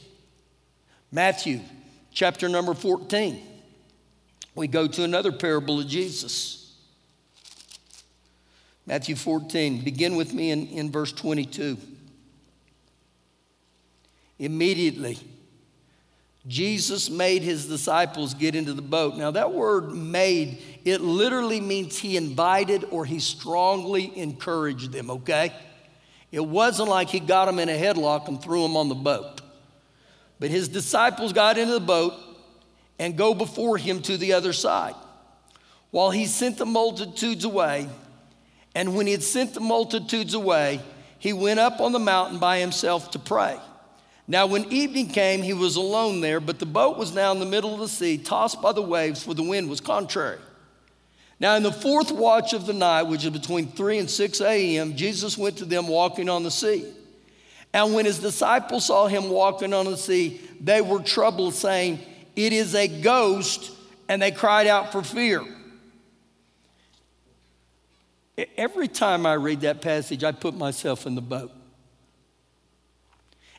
Matthew 1.11 1.61
chapter 2.11 2.49
number 2.49 2.73
14. 2.73 3.41
We 4.55 4.67
go 4.67 4.87
to 4.87 5.03
another 5.03 5.31
parable 5.31 5.79
of 5.79 5.87
Jesus. 5.87 6.62
Matthew 8.85 9.15
14, 9.15 9.81
begin 9.81 10.15
with 10.15 10.33
me 10.33 10.51
in, 10.51 10.67
in 10.67 10.91
verse 10.91 11.11
22. 11.13 11.77
Immediately, 14.39 15.19
Jesus 16.45 17.09
made 17.09 17.41
his 17.41 17.67
disciples 17.67 18.33
get 18.33 18.55
into 18.55 18.73
the 18.73 18.81
boat. 18.81 19.15
Now, 19.15 19.31
that 19.31 19.53
word 19.53 19.93
made, 19.93 20.61
it 20.83 20.99
literally 20.99 21.61
means 21.61 21.97
he 21.97 22.17
invited 22.17 22.83
or 22.91 23.05
he 23.05 23.19
strongly 23.19 24.11
encouraged 24.17 24.91
them, 24.91 25.09
okay? 25.09 25.53
It 26.33 26.45
wasn't 26.45 26.89
like 26.89 27.09
he 27.09 27.21
got 27.21 27.45
them 27.45 27.59
in 27.59 27.69
a 27.69 27.77
headlock 27.77 28.27
and 28.27 28.41
threw 28.41 28.63
them 28.63 28.75
on 28.75 28.89
the 28.89 28.95
boat. 28.95 29.41
But 30.39 30.49
his 30.49 30.67
disciples 30.67 31.31
got 31.31 31.57
into 31.57 31.73
the 31.73 31.79
boat 31.79 32.15
and 32.99 33.15
go 33.15 33.33
before 33.33 33.77
him 33.77 34.01
to 34.01 34.17
the 34.17 34.33
other 34.33 34.51
side. 34.51 34.95
While 35.91 36.11
he 36.11 36.25
sent 36.25 36.57
the 36.57 36.65
multitudes 36.65 37.45
away, 37.45 37.87
and 38.75 38.95
when 38.95 39.05
he 39.05 39.11
had 39.11 39.23
sent 39.23 39.53
the 39.53 39.59
multitudes 39.59 40.33
away, 40.33 40.81
he 41.19 41.33
went 41.33 41.59
up 41.59 41.79
on 41.79 41.91
the 41.91 41.99
mountain 41.99 42.39
by 42.39 42.59
himself 42.59 43.11
to 43.11 43.19
pray. 43.19 43.57
Now, 44.27 44.45
when 44.47 44.71
evening 44.71 45.09
came, 45.09 45.41
he 45.41 45.53
was 45.53 45.75
alone 45.75 46.21
there, 46.21 46.39
but 46.39 46.59
the 46.59 46.65
boat 46.65 46.97
was 46.97 47.13
now 47.13 47.31
in 47.33 47.39
the 47.39 47.45
middle 47.45 47.73
of 47.73 47.79
the 47.79 47.87
sea, 47.87 48.17
tossed 48.17 48.61
by 48.61 48.71
the 48.71 48.81
waves, 48.81 49.23
for 49.23 49.33
the 49.33 49.43
wind 49.43 49.69
was 49.69 49.81
contrary. 49.81 50.39
Now, 51.39 51.55
in 51.55 51.63
the 51.63 51.73
fourth 51.73 52.11
watch 52.11 52.53
of 52.53 52.65
the 52.65 52.73
night, 52.73 53.03
which 53.03 53.25
is 53.25 53.31
between 53.31 53.67
3 53.67 53.99
and 53.99 54.09
6 54.09 54.41
a.m., 54.41 54.95
Jesus 54.95 55.37
went 55.37 55.57
to 55.57 55.65
them 55.65 55.87
walking 55.87 56.29
on 56.29 56.43
the 56.43 56.51
sea. 56.51 56.85
And 57.73 57.93
when 57.93 58.05
his 58.05 58.19
disciples 58.19 58.85
saw 58.85 59.07
him 59.07 59.29
walking 59.29 59.73
on 59.73 59.85
the 59.85 59.97
sea, 59.97 60.39
they 60.61 60.79
were 60.79 60.99
troubled, 60.99 61.53
saying, 61.53 61.99
It 62.35 62.53
is 62.53 62.75
a 62.75 62.87
ghost, 62.87 63.71
and 64.07 64.21
they 64.21 64.31
cried 64.31 64.67
out 64.67 64.91
for 64.91 65.03
fear. 65.03 65.43
Every 68.57 68.87
time 68.87 69.25
I 69.25 69.33
read 69.33 69.61
that 69.61 69.81
passage, 69.81 70.23
I 70.23 70.31
put 70.31 70.55
myself 70.55 71.05
in 71.05 71.15
the 71.15 71.21
boat. 71.21 71.51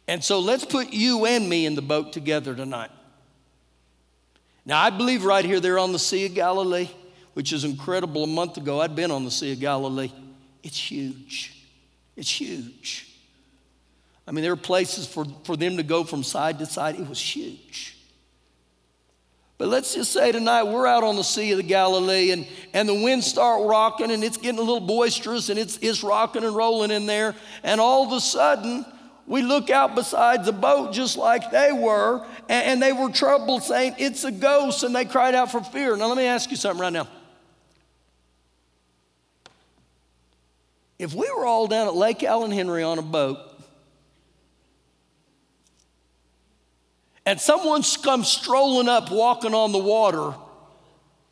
And 0.07 0.23
so 0.23 0.40
let's 0.40 0.64
put 0.64 0.93
you 0.93 1.25
and 1.26 1.49
me 1.49 1.64
in 1.64 1.75
the 1.75 1.83
boat 1.83 2.12
together 2.12 2.54
tonight. 2.54 2.90
Now, 4.66 4.81
I 4.81 4.90
believe 4.90 5.25
right 5.25 5.45
here, 5.45 5.61
they're 5.61 5.78
on 5.78 5.93
the 5.93 5.99
Sea 5.99 6.26
of 6.26 6.35
Galilee, 6.35 6.88
which 7.35 7.52
is 7.52 7.64
incredible. 7.64 8.25
A 8.25 8.26
month 8.26 8.57
ago, 8.57 8.81
I'd 8.81 8.97
been 8.97 9.11
on 9.11 9.25
the 9.25 9.31
Sea 9.31 9.52
of 9.52 9.61
Galilee. 9.61 10.12
It's 10.62 10.78
huge. 10.78 11.66
It's 12.16 12.31
huge. 12.31 13.11
I 14.26 14.33
mean, 14.33 14.43
there 14.43 14.52
are 14.52 14.57
places 14.57 15.07
for, 15.07 15.26
for 15.45 15.57
them 15.57 15.76
to 15.76 15.83
go 15.83 16.02
from 16.04 16.23
side 16.23 16.59
to 16.59 16.66
side. 16.66 16.99
It 16.99 17.09
was 17.09 17.21
huge. 17.21 17.97
But 19.56 19.68
let's 19.68 19.94
just 19.94 20.12
say 20.12 20.32
tonight 20.32 20.64
we're 20.64 20.87
out 20.87 21.04
on 21.04 21.16
the 21.16 21.23
Sea 21.23 21.52
of 21.52 21.58
the 21.58 21.62
Galilee 21.62 22.32
and, 22.32 22.46
and 22.73 22.88
the 22.88 22.94
winds 22.94 23.26
start 23.26 23.66
rocking 23.66 24.11
and 24.11 24.25
it's 24.25 24.37
getting 24.37 24.58
a 24.58 24.62
little 24.62 24.80
boisterous 24.80 25.49
and 25.49 25.58
it's, 25.58 25.78
it's 25.80 26.02
rocking 26.02 26.42
and 26.42 26.56
rolling 26.56 26.90
in 26.90 27.06
there. 27.06 27.37
And 27.62 27.80
all 27.80 28.04
of 28.04 28.12
a 28.12 28.20
sudden, 28.20 28.84
we 29.26 29.42
look 29.42 29.70
out 29.70 29.94
beside 29.94 30.44
the 30.44 30.52
boat 30.52 30.92
just 30.92 31.16
like 31.16 31.50
they 31.50 31.73
were, 31.73 32.26
and, 32.49 32.82
they 32.82 32.92
were 32.92 33.11
troubled, 33.11 33.62
saying, 33.62 33.94
It's 33.99 34.25
a 34.25 34.30
ghost, 34.30 34.82
and 34.82 34.94
they 34.94 35.06
cried 35.06 35.34
out 35.34 35.50
for 35.50 35.62
fear. 35.62 35.96
Now, 35.96 36.08
let 36.08 36.18
me 36.18 36.26
ask 36.26 36.50
you 36.50 36.58
something 36.58 36.80
right 36.82 36.92
now. 36.92 37.08
If 40.99 41.14
we 41.14 41.30
were 41.37 41.46
all 41.46 41.66
down 41.66 41.87
at 41.87 41.94
Lake 41.94 42.23
Alan 42.23 42.50
Henry 42.50 42.82
on 42.82 42.99
a 42.99 43.02
boat, 43.02 43.38
and 47.26 47.40
someone 47.40 47.83
comes 48.02 48.28
strolling 48.28 48.88
up 48.88 49.11
walking 49.11 49.54
on 49.54 49.73
the 49.73 49.78
water, 49.78 50.35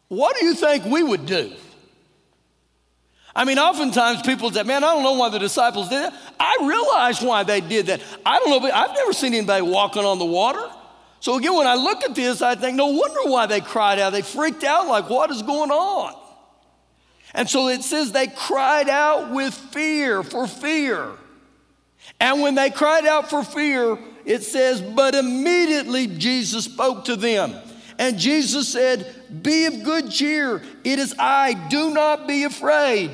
what 0.08 0.36
do 0.38 0.44
you 0.44 0.54
think 0.54 0.84
we 0.84 1.02
would 1.02 1.26
do? 1.26 1.52
I 3.34 3.44
mean, 3.44 3.58
oftentimes 3.58 4.22
people 4.22 4.50
say, 4.50 4.62
man, 4.62 4.84
I 4.84 4.92
don't 4.92 5.02
know 5.02 5.14
why 5.14 5.30
the 5.30 5.38
disciples 5.38 5.88
did 5.88 6.02
that. 6.02 6.14
I 6.38 6.56
realize 6.60 7.22
why 7.22 7.44
they 7.44 7.62
did 7.62 7.86
that. 7.86 8.02
I 8.26 8.38
don't 8.38 8.50
know, 8.50 8.60
but 8.60 8.74
I've 8.74 8.94
never 8.94 9.12
seen 9.14 9.32
anybody 9.32 9.62
walking 9.62 10.04
on 10.04 10.18
the 10.18 10.26
water. 10.26 10.62
So 11.20 11.36
again, 11.38 11.54
when 11.54 11.66
I 11.66 11.76
look 11.76 12.02
at 12.02 12.14
this, 12.14 12.42
I 12.42 12.56
think, 12.56 12.76
no 12.76 12.88
wonder 12.88 13.30
why 13.30 13.46
they 13.46 13.60
cried 13.60 13.98
out. 13.98 14.12
They 14.12 14.22
freaked 14.22 14.64
out 14.64 14.86
like, 14.86 15.08
what 15.08 15.30
is 15.30 15.40
going 15.40 15.70
on? 15.70 16.14
And 17.32 17.48
so 17.48 17.68
it 17.68 17.82
says 17.82 18.12
they 18.12 18.26
cried 18.26 18.90
out 18.90 19.30
with 19.30 19.54
fear, 19.54 20.22
for 20.22 20.46
fear. 20.46 21.12
And 22.20 22.42
when 22.42 22.54
they 22.54 22.68
cried 22.68 23.06
out 23.06 23.30
for 23.30 23.42
fear, 23.42 23.96
it 24.24 24.42
says, 24.42 24.80
but 24.80 25.14
immediately 25.14 26.06
Jesus 26.06 26.64
spoke 26.64 27.04
to 27.06 27.16
them. 27.16 27.54
And 27.98 28.18
Jesus 28.18 28.68
said, 28.68 29.14
Be 29.42 29.66
of 29.66 29.82
good 29.82 30.10
cheer. 30.10 30.62
It 30.84 30.98
is 30.98 31.14
I. 31.18 31.54
Do 31.68 31.90
not 31.90 32.26
be 32.26 32.44
afraid. 32.44 33.10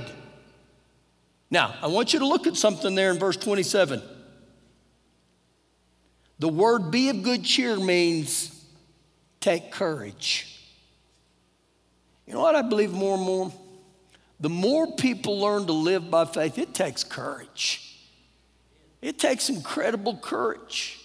Now, 1.50 1.74
I 1.82 1.86
want 1.88 2.12
you 2.12 2.18
to 2.20 2.26
look 2.26 2.46
at 2.46 2.56
something 2.56 2.94
there 2.94 3.10
in 3.10 3.18
verse 3.18 3.36
27. 3.36 4.02
The 6.38 6.48
word 6.48 6.90
be 6.90 7.08
of 7.08 7.22
good 7.22 7.44
cheer 7.44 7.76
means 7.76 8.64
take 9.40 9.72
courage. 9.72 10.58
You 12.26 12.34
know 12.34 12.40
what 12.40 12.54
I 12.54 12.62
believe 12.62 12.92
more 12.92 13.16
and 13.16 13.24
more? 13.24 13.52
The 14.40 14.50
more 14.50 14.94
people 14.96 15.40
learn 15.40 15.66
to 15.66 15.72
live 15.72 16.10
by 16.10 16.26
faith, 16.26 16.58
it 16.58 16.74
takes 16.74 17.02
courage. 17.02 17.87
It 19.00 19.18
takes 19.18 19.48
incredible 19.48 20.16
courage. 20.16 20.98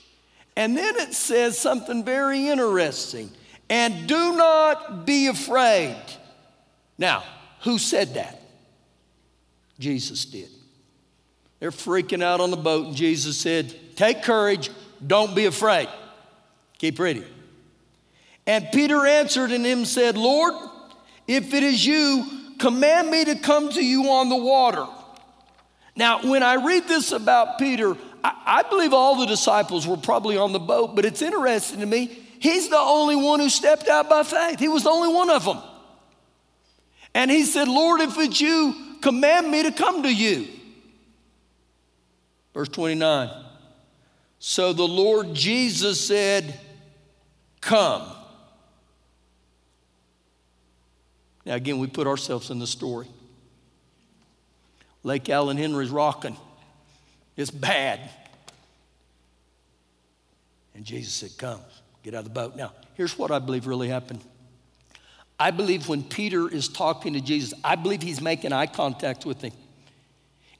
And 0.56 0.78
then 0.78 0.96
it 0.98 1.14
says 1.14 1.58
something 1.58 2.04
very 2.04 2.48
interesting 2.48 3.32
and 3.70 4.08
do 4.08 4.36
not 4.36 5.06
be 5.06 5.28
afraid. 5.28 5.98
Now, 6.98 7.24
who 7.62 7.78
said 7.78 8.16
that? 8.16 8.42
Jesus 9.80 10.26
did. 10.26 10.50
They're 11.60 11.72
freaking 11.72 12.22
out 12.22 12.40
on 12.40 12.52
the 12.52 12.58
boat, 12.58 12.88
and 12.88 12.96
Jesus 12.96 13.38
said, 13.38 13.74
Take 13.96 14.24
courage, 14.24 14.70
don't 15.06 15.34
be 15.34 15.46
afraid. 15.46 15.88
Keep 16.78 17.00
reading. 17.00 17.26
And 18.46 18.68
Peter 18.74 19.06
answered 19.06 19.52
and 19.52 19.66
him 19.66 19.86
said, 19.86 20.18
Lord, 20.18 20.54
if 21.28 21.54
it 21.54 21.64
is 21.64 21.86
you, 21.86 22.26
command 22.60 23.10
me 23.10 23.26
to 23.26 23.36
come 23.36 23.70
to 23.70 23.84
you 23.84 24.10
on 24.10 24.30
the 24.30 24.36
water. 24.36 24.86
Now, 25.96 26.22
when 26.24 26.44
I 26.44 26.56
read 26.56 26.88
this 26.88 27.12
about 27.12 27.60
Peter, 27.60 27.96
I, 28.24 28.64
I 28.64 28.70
believe 28.70 28.94
all 28.94 29.20
the 29.20 29.28
disciples 29.28 29.88
were 29.88 29.98
probably 29.98 30.38
on 30.38 30.52
the 30.52 30.60
boat, 30.60 30.96
but 30.96 31.06
it's 31.06 31.22
interesting 31.22 31.80
to 31.80 31.86
me 31.86 32.24
He's 32.44 32.68
the 32.68 32.78
only 32.78 33.16
one 33.16 33.40
who 33.40 33.48
stepped 33.48 33.88
out 33.88 34.10
by 34.10 34.24
faith. 34.24 34.60
He 34.60 34.68
was 34.68 34.84
the 34.84 34.90
only 34.90 35.08
one 35.08 35.30
of 35.30 35.46
them. 35.46 35.60
And 37.16 37.32
he 37.32 37.46
said, 37.46 37.70
Lord, 37.70 38.02
if 38.02 38.18
it's 38.18 38.42
you, 38.42 38.98
command 39.00 39.50
me 39.50 39.64
to 39.64 39.72
come 39.72 40.04
to 40.04 40.14
you. 40.14 40.50
Verse 42.54 42.68
29. 42.68 43.30
So 44.40 44.74
the 44.74 44.86
Lord 44.86 45.34
Jesus 45.34 46.06
said, 46.06 46.60
Come. 47.62 48.14
Now, 51.46 51.56
again, 51.56 51.80
we 51.80 51.88
put 51.88 52.08
ourselves 52.08 52.50
in 52.50 52.60
the 52.60 52.68
story. 52.68 53.08
Lake 55.04 55.30
Alan 55.30 55.58
Henry's 55.58 55.90
rocking. 55.90 56.38
It's 57.36 57.52
bad. 57.52 58.00
And 60.76 60.86
Jesus 60.86 61.14
said, 61.14 61.32
Come. 61.38 61.60
Get 62.04 62.14
out 62.14 62.20
of 62.20 62.24
the 62.26 62.32
boat. 62.32 62.56
Now, 62.58 62.74
here's 62.96 63.18
what 63.18 63.32
I 63.32 63.40
believe 63.40 63.66
really 63.66 63.88
happened. 63.88 64.22
I 65.40 65.52
believe 65.52 65.88
when 65.88 66.04
Peter 66.04 66.50
is 66.50 66.68
talking 66.68 67.14
to 67.14 67.22
Jesus, 67.22 67.54
I 67.64 67.76
believe 67.76 68.02
he's 68.02 68.22
making 68.22 68.52
eye 68.52 68.68
contact 68.68 69.26
with 69.26 69.42
him. 69.42 69.54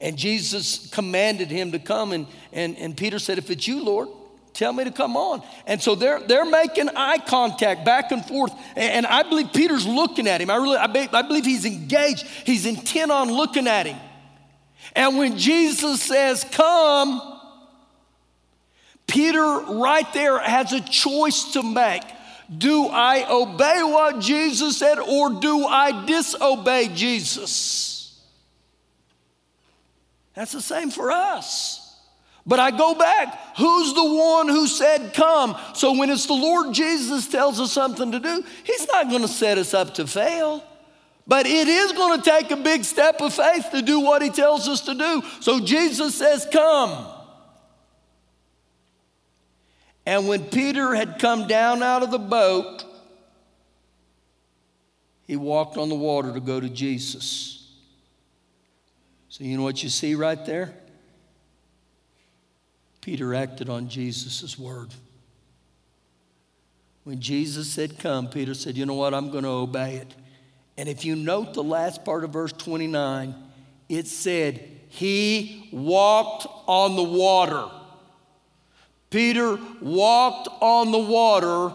And 0.00 0.16
Jesus 0.16 0.88
commanded 0.90 1.50
him 1.50 1.72
to 1.72 1.78
come, 1.78 2.12
and, 2.12 2.26
and, 2.52 2.76
and 2.78 2.96
Peter 2.96 3.18
said, 3.18 3.38
If 3.38 3.50
it's 3.50 3.68
you, 3.68 3.84
Lord, 3.84 4.08
tell 4.54 4.72
me 4.72 4.84
to 4.84 4.90
come 4.90 5.16
on. 5.16 5.42
And 5.66 5.80
so 5.80 5.94
they're, 5.94 6.20
they're 6.20 6.44
making 6.44 6.88
eye 6.90 7.18
contact 7.18 7.84
back 7.84 8.10
and 8.10 8.24
forth. 8.24 8.52
And, 8.74 9.06
I 9.06 9.22
believe 9.22 9.52
Peter's 9.52 9.86
looking 9.86 10.26
at 10.26 10.40
him. 10.40 10.50
I, 10.50 10.56
really, 10.56 10.76
I, 10.76 10.86
be, 10.86 11.08
I 11.12 11.22
believe 11.22 11.44
he's 11.44 11.64
engaged, 11.66 12.26
he's 12.44 12.66
intent 12.66 13.10
on 13.10 13.30
looking 13.30 13.66
at 13.66 13.86
him. 13.86 13.98
And 14.94 15.18
when 15.18 15.38
Jesus 15.38 16.02
says, 16.02 16.44
Come, 16.52 17.20
Peter, 19.06 19.42
right 19.42 20.10
there, 20.12 20.38
has 20.38 20.72
a 20.72 20.80
choice 20.80 21.52
to 21.52 21.62
make. 21.62 22.02
Do 22.56 22.86
I 22.86 23.26
obey 23.28 23.82
what 23.82 24.20
Jesus 24.20 24.78
said 24.78 24.98
or 24.98 25.40
do 25.40 25.66
I 25.66 26.04
disobey 26.06 26.88
Jesus? 26.88 28.20
That's 30.34 30.52
the 30.52 30.60
same 30.60 30.90
for 30.90 31.10
us. 31.10 31.80
But 32.46 32.58
I 32.58 32.70
go 32.70 32.94
back. 32.94 33.56
Who's 33.56 33.94
the 33.94 34.04
one 34.04 34.48
who 34.48 34.66
said, 34.66 35.14
Come? 35.14 35.56
So 35.74 35.98
when 35.98 36.10
it's 36.10 36.26
the 36.26 36.34
Lord 36.34 36.74
Jesus 36.74 37.26
tells 37.26 37.58
us 37.58 37.72
something 37.72 38.12
to 38.12 38.20
do, 38.20 38.44
He's 38.64 38.86
not 38.88 39.08
going 39.08 39.22
to 39.22 39.28
set 39.28 39.56
us 39.56 39.72
up 39.72 39.94
to 39.94 40.06
fail. 40.06 40.62
But 41.26 41.46
it 41.46 41.68
is 41.68 41.92
going 41.92 42.20
to 42.20 42.30
take 42.30 42.50
a 42.50 42.56
big 42.56 42.84
step 42.84 43.20
of 43.20 43.32
faith 43.32 43.68
to 43.72 43.80
do 43.80 44.00
what 44.00 44.22
He 44.22 44.30
tells 44.30 44.68
us 44.68 44.82
to 44.82 44.94
do. 44.94 45.22
So 45.40 45.60
Jesus 45.60 46.14
says, 46.14 46.46
Come. 46.52 47.06
And 50.06 50.28
when 50.28 50.44
Peter 50.44 50.94
had 50.94 51.18
come 51.18 51.46
down 51.46 51.82
out 51.82 52.02
of 52.02 52.10
the 52.10 52.18
boat, 52.18 52.84
he 55.26 55.36
walked 55.36 55.78
on 55.78 55.88
the 55.88 55.94
water 55.94 56.32
to 56.32 56.40
go 56.40 56.60
to 56.60 56.68
Jesus. 56.68 57.72
So, 59.30 59.42
you 59.42 59.56
know 59.56 59.62
what 59.62 59.82
you 59.82 59.88
see 59.88 60.14
right 60.14 60.44
there? 60.44 60.74
Peter 63.00 63.34
acted 63.34 63.68
on 63.68 63.88
Jesus' 63.88 64.58
word. 64.58 64.90
When 67.04 67.20
Jesus 67.20 67.70
said, 67.70 67.98
Come, 67.98 68.28
Peter 68.28 68.54
said, 68.54 68.76
You 68.76 68.86
know 68.86 68.94
what? 68.94 69.14
I'm 69.14 69.30
going 69.30 69.44
to 69.44 69.50
obey 69.50 69.96
it. 69.96 70.14
And 70.76 70.88
if 70.88 71.04
you 71.04 71.14
note 71.16 71.54
the 71.54 71.62
last 71.62 72.04
part 72.04 72.24
of 72.24 72.30
verse 72.30 72.52
29, 72.52 73.34
it 73.88 74.06
said, 74.06 74.60
He 74.88 75.68
walked 75.72 76.46
on 76.66 76.96
the 76.96 77.02
water. 77.02 77.64
Peter 79.10 79.58
walked 79.80 80.48
on 80.60 80.90
the 80.90 80.98
water, 80.98 81.72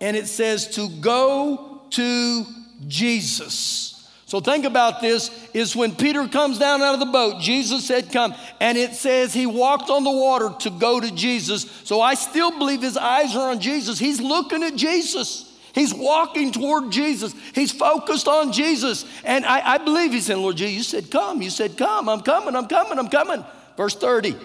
and 0.00 0.16
it 0.16 0.26
says 0.26 0.68
to 0.76 0.88
go 1.00 1.82
to 1.90 2.44
Jesus. 2.86 3.94
So 4.26 4.40
think 4.40 4.64
about 4.64 5.00
this 5.00 5.30
is 5.54 5.76
when 5.76 5.94
Peter 5.94 6.26
comes 6.26 6.58
down 6.58 6.82
out 6.82 6.94
of 6.94 7.00
the 7.00 7.06
boat, 7.06 7.40
Jesus 7.40 7.86
said, 7.86 8.10
Come. 8.10 8.34
And 8.60 8.76
it 8.76 8.94
says 8.94 9.32
he 9.32 9.46
walked 9.46 9.90
on 9.90 10.02
the 10.02 10.10
water 10.10 10.50
to 10.60 10.70
go 10.70 10.98
to 10.98 11.14
Jesus. 11.14 11.70
So 11.84 12.00
I 12.00 12.14
still 12.14 12.50
believe 12.58 12.82
his 12.82 12.96
eyes 12.96 13.36
are 13.36 13.50
on 13.50 13.60
Jesus. 13.60 13.98
He's 13.98 14.20
looking 14.20 14.62
at 14.62 14.74
Jesus. 14.74 15.53
He's 15.74 15.92
walking 15.92 16.52
toward 16.52 16.92
Jesus. 16.92 17.34
He's 17.52 17.72
focused 17.72 18.28
on 18.28 18.52
Jesus. 18.52 19.04
And 19.24 19.44
I, 19.44 19.74
I 19.74 19.78
believe 19.78 20.12
he's 20.12 20.30
in, 20.30 20.40
Lord 20.40 20.56
Jesus, 20.56 20.76
you 20.76 20.82
said, 21.00 21.10
Come. 21.10 21.42
You 21.42 21.50
said, 21.50 21.76
Come. 21.76 22.08
I'm 22.08 22.20
coming. 22.20 22.54
I'm 22.54 22.68
coming. 22.68 22.98
I'm 22.98 23.08
coming. 23.08 23.44
Verse 23.76 23.96
30. 23.96 24.36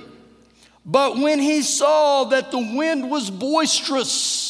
But 0.86 1.18
when 1.18 1.40
he 1.40 1.62
saw 1.62 2.24
that 2.26 2.50
the 2.50 2.58
wind 2.58 3.12
was 3.12 3.30
boisterous, 3.30 4.49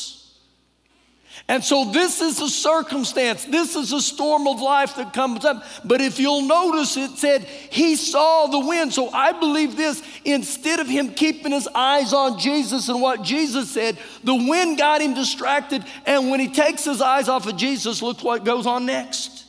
and 1.49 1.63
so 1.63 1.83
this 1.83 2.21
is 2.21 2.39
a 2.39 2.47
circumstance, 2.47 3.43
this 3.43 3.75
is 3.75 3.91
a 3.91 3.99
storm 3.99 4.47
of 4.47 4.62
life 4.62 4.97
that 4.97 5.13
comes 5.13 5.43
up. 5.43 5.65
But 5.83 5.99
if 5.99 6.19
you'll 6.19 6.43
notice, 6.43 6.95
it 6.95 7.17
said 7.17 7.43
he 7.43 7.95
saw 7.95 8.45
the 8.45 8.59
wind. 8.59 8.93
So 8.93 9.09
I 9.09 9.31
believe 9.31 9.75
this 9.75 10.03
instead 10.23 10.79
of 10.79 10.88
him 10.88 11.12
keeping 11.12 11.51
his 11.51 11.67
eyes 11.73 12.13
on 12.13 12.38
Jesus 12.38 12.88
and 12.88 13.01
what 13.01 13.23
Jesus 13.23 13.71
said, 13.71 13.97
the 14.23 14.35
wind 14.35 14.77
got 14.77 15.01
him 15.01 15.15
distracted. 15.15 15.83
And 16.05 16.29
when 16.29 16.39
he 16.39 16.49
takes 16.49 16.85
his 16.85 17.01
eyes 17.01 17.27
off 17.27 17.47
of 17.47 17.57
Jesus, 17.57 18.03
look 18.03 18.23
what 18.23 18.45
goes 18.45 18.67
on 18.67 18.85
next. 18.85 19.43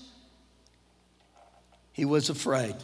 He 1.92 2.06
was 2.06 2.30
afraid. 2.30 2.76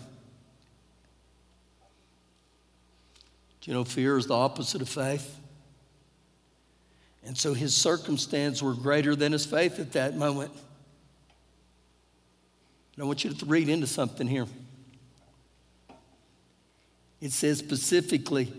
Do 3.63 3.71
you 3.71 3.73
know 3.73 3.85
fear 3.85 4.19
is 4.19 4.27
the 4.27 4.35
opposite 4.35 4.83
of 4.83 4.91
faith? 4.91 5.36
And 7.27 7.37
so 7.37 7.55
his 7.55 7.75
circumstances 7.75 8.63
were 8.63 8.75
greater 8.75 9.17
than 9.17 9.33
his 9.33 9.45
faith 9.45 9.81
at 9.81 9.93
that 9.93 10.17
moment. 10.17 10.53
And 12.95 13.03
I 13.03 13.07
want 13.07 13.25
you 13.25 13.35
to 13.35 13.47
read 13.47 13.69
into 13.69 13.89
something 13.89 14.29
here. 14.29 14.47
It 17.21 17.33
says 17.33 17.59
specifically, 17.59 18.53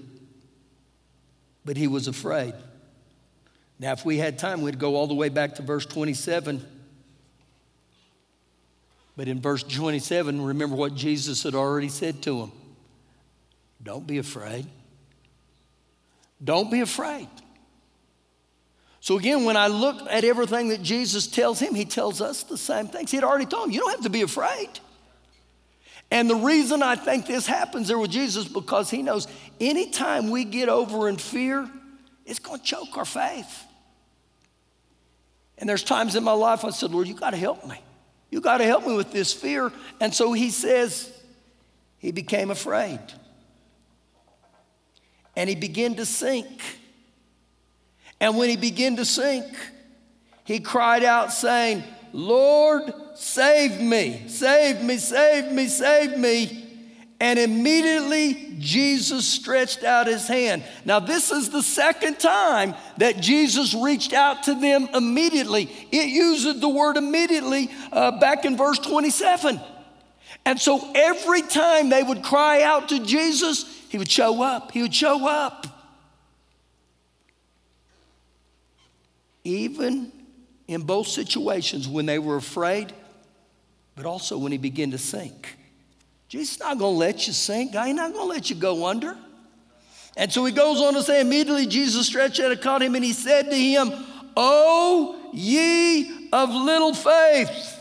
but 1.63 1.77
he 1.77 1.87
was 1.87 2.07
afraid. 2.07 2.53
Now, 3.79 3.93
if 3.93 4.03
we 4.03 4.17
had 4.17 4.37
time, 4.37 4.61
we'd 4.61 4.79
go 4.79 4.95
all 4.95 5.07
the 5.07 5.13
way 5.13 5.29
back 5.29 5.55
to 5.55 5.61
verse 5.61 5.85
27. 5.85 6.65
But 9.15 9.27
in 9.27 9.39
verse 9.39 9.63
27, 9.63 10.41
remember 10.41 10.75
what 10.75 10.93
Jesus 10.93 11.43
had 11.43 11.55
already 11.55 11.89
said 11.89 12.21
to 12.23 12.41
him 12.41 12.51
Don't 13.81 14.05
be 14.05 14.17
afraid. 14.17 14.65
Don't 16.43 16.69
be 16.69 16.81
afraid. 16.81 17.29
So, 18.99 19.17
again, 19.17 19.45
when 19.45 19.55
I 19.55 19.67
look 19.67 20.07
at 20.09 20.23
everything 20.23 20.69
that 20.69 20.81
Jesus 20.81 21.27
tells 21.27 21.59
him, 21.59 21.75
he 21.75 21.85
tells 21.85 22.19
us 22.19 22.43
the 22.43 22.57
same 22.57 22.87
things. 22.87 23.11
He 23.11 23.17
had 23.17 23.23
already 23.23 23.45
told 23.45 23.67
him, 23.67 23.71
You 23.71 23.79
don't 23.79 23.91
have 23.91 24.01
to 24.01 24.09
be 24.09 24.21
afraid. 24.21 24.69
And 26.09 26.29
the 26.29 26.35
reason 26.35 26.81
I 26.81 26.95
think 26.95 27.25
this 27.27 27.45
happens 27.45 27.89
there 27.89 27.99
with 27.99 28.11
Jesus 28.11 28.47
because 28.47 28.89
he 28.89 29.01
knows 29.01 29.27
anytime 29.59 30.29
we 30.29 30.45
get 30.45 30.69
over 30.69 31.09
in 31.09 31.17
fear, 31.17 31.69
it's 32.25 32.39
going 32.39 32.59
to 32.59 32.65
choke 32.65 32.97
our 32.97 33.05
faith. 33.05 33.65
And 35.57 35.69
there's 35.69 35.83
times 35.83 36.15
in 36.15 36.23
my 36.23 36.33
life 36.33 36.63
I 36.63 36.69
said, 36.69 36.91
Lord, 36.91 37.07
you 37.07 37.13
got 37.13 37.31
to 37.31 37.37
help 37.37 37.65
me. 37.65 37.81
You 38.29 38.41
got 38.41 38.59
to 38.59 38.63
help 38.63 38.85
me 38.85 38.95
with 38.95 39.11
this 39.11 39.33
fear. 39.33 39.71
And 39.99 40.13
so 40.13 40.33
he 40.33 40.49
says, 40.49 41.11
he 41.97 42.11
became 42.11 42.51
afraid. 42.51 42.99
And 45.35 45.49
he 45.49 45.55
began 45.55 45.95
to 45.95 46.05
sink. 46.05 46.61
And 48.19 48.37
when 48.37 48.49
he 48.49 48.57
began 48.57 48.95
to 48.97 49.05
sink, 49.05 49.45
he 50.43 50.59
cried 50.59 51.03
out, 51.03 51.31
saying, 51.31 51.83
Lord, 52.13 52.93
save 53.15 53.81
me, 53.81 54.23
save 54.27 54.81
me, 54.81 54.97
save 54.97 55.51
me, 55.51 55.67
save 55.67 56.17
me. 56.17 56.63
And 57.19 57.39
immediately 57.39 58.55
Jesus 58.59 59.27
stretched 59.27 59.83
out 59.83 60.07
his 60.07 60.27
hand. 60.27 60.63
Now, 60.85 60.99
this 60.99 61.31
is 61.31 61.49
the 61.49 61.63
second 61.63 62.19
time 62.19 62.75
that 62.97 63.19
Jesus 63.19 63.73
reached 63.73 64.13
out 64.13 64.43
to 64.43 64.59
them 64.59 64.87
immediately. 64.93 65.69
It 65.91 66.09
uses 66.09 66.59
the 66.61 66.69
word 66.69 66.95
immediately 66.95 67.71
uh, 67.91 68.19
back 68.19 68.45
in 68.45 68.55
verse 68.55 68.77
27. 68.79 69.59
And 70.45 70.61
so 70.61 70.91
every 70.93 71.41
time 71.41 71.89
they 71.89 72.03
would 72.03 72.23
cry 72.23 72.61
out 72.61 72.89
to 72.89 73.03
Jesus, 73.03 73.63
he 73.89 73.97
would 73.97 74.09
show 74.09 74.41
up. 74.43 74.71
He 74.71 74.81
would 74.81 74.93
show 74.93 75.27
up. 75.27 75.76
Even 79.47 80.11
in 80.67 80.81
both 80.81 81.07
situations 81.07 81.87
when 81.87 82.05
they 82.05 82.19
were 82.19 82.35
afraid, 82.35 82.91
but 83.95 84.05
also 84.05 84.37
when 84.37 84.51
he 84.51 84.57
began 84.57 84.91
to 84.91 84.97
sink. 84.97 85.55
Jesus 86.27 86.59
not 86.59 86.77
going 86.77 86.95
to 86.95 86.99
let 86.99 87.27
you 87.27 87.31
sink. 87.31 87.71
God, 87.71 87.85
he's 87.85 87.95
not 87.95 88.11
going 88.11 88.27
to 88.27 88.29
let 88.29 88.49
you 88.49 88.57
go 88.57 88.85
under. 88.85 89.17
And 90.17 90.33
so 90.33 90.43
he 90.43 90.51
goes 90.51 90.81
on 90.81 90.95
to 90.95 91.01
say, 91.01 91.21
immediately 91.21 91.65
Jesus 91.65 92.07
stretched 92.07 92.41
out 92.41 92.51
and 92.51 92.59
caught 92.59 92.81
him, 92.81 92.95
and 92.95 93.05
he 93.05 93.13
said 93.13 93.49
to 93.49 93.55
him, 93.55 93.93
O 94.35 95.31
ye 95.31 96.29
of 96.33 96.49
little 96.49 96.93
faith. 96.93 97.75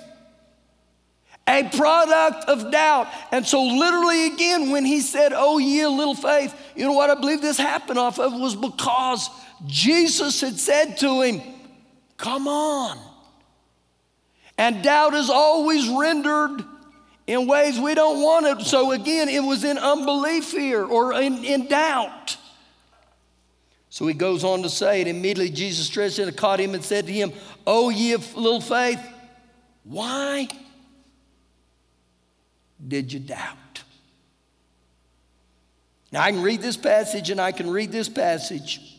A 1.48 1.68
product 1.70 2.48
of 2.48 2.70
doubt. 2.70 3.08
And 3.32 3.44
so, 3.44 3.62
literally, 3.62 4.26
again, 4.26 4.70
when 4.70 4.84
he 4.84 5.00
said, 5.00 5.32
Oh, 5.34 5.58
ye 5.58 5.82
of 5.82 5.92
little 5.92 6.14
faith, 6.14 6.54
you 6.76 6.84
know 6.84 6.92
what 6.92 7.10
I 7.10 7.14
believe 7.14 7.40
this 7.40 7.56
happened 7.56 7.98
off 7.98 8.20
of 8.20 8.32
was 8.34 8.54
because 8.54 9.30
Jesus 9.66 10.40
had 10.40 10.58
said 10.58 10.96
to 10.98 11.22
him, 11.22 11.40
Come 12.16 12.48
on. 12.48 12.98
And 14.58 14.82
doubt 14.82 15.14
is 15.14 15.28
always 15.28 15.88
rendered 15.88 16.64
in 17.26 17.46
ways 17.46 17.78
we 17.78 17.94
don't 17.94 18.22
want 18.22 18.46
it. 18.46 18.66
So 18.66 18.92
again, 18.92 19.28
it 19.28 19.40
was 19.40 19.64
in 19.64 19.78
unbelief 19.78 20.52
here 20.52 20.84
or 20.84 21.12
in, 21.14 21.44
in 21.44 21.66
doubt. 21.66 22.36
So 23.90 24.06
he 24.06 24.14
goes 24.14 24.44
on 24.44 24.62
to 24.62 24.70
say 24.70 25.00
and 25.00 25.08
Immediately 25.08 25.50
Jesus 25.50 25.86
stretched 25.86 26.18
and 26.18 26.34
caught 26.36 26.60
him 26.60 26.74
and 26.74 26.84
said 26.84 27.06
to 27.06 27.12
him, 27.12 27.32
Oh, 27.66 27.90
ye 27.90 28.12
of 28.12 28.36
little 28.36 28.60
faith, 28.60 29.00
why 29.84 30.48
did 32.86 33.12
you 33.12 33.20
doubt? 33.20 33.82
Now 36.12 36.22
I 36.22 36.32
can 36.32 36.42
read 36.42 36.62
this 36.62 36.76
passage 36.76 37.30
and 37.30 37.40
I 37.40 37.52
can 37.52 37.70
read 37.70 37.92
this 37.92 38.08
passage. 38.08 38.95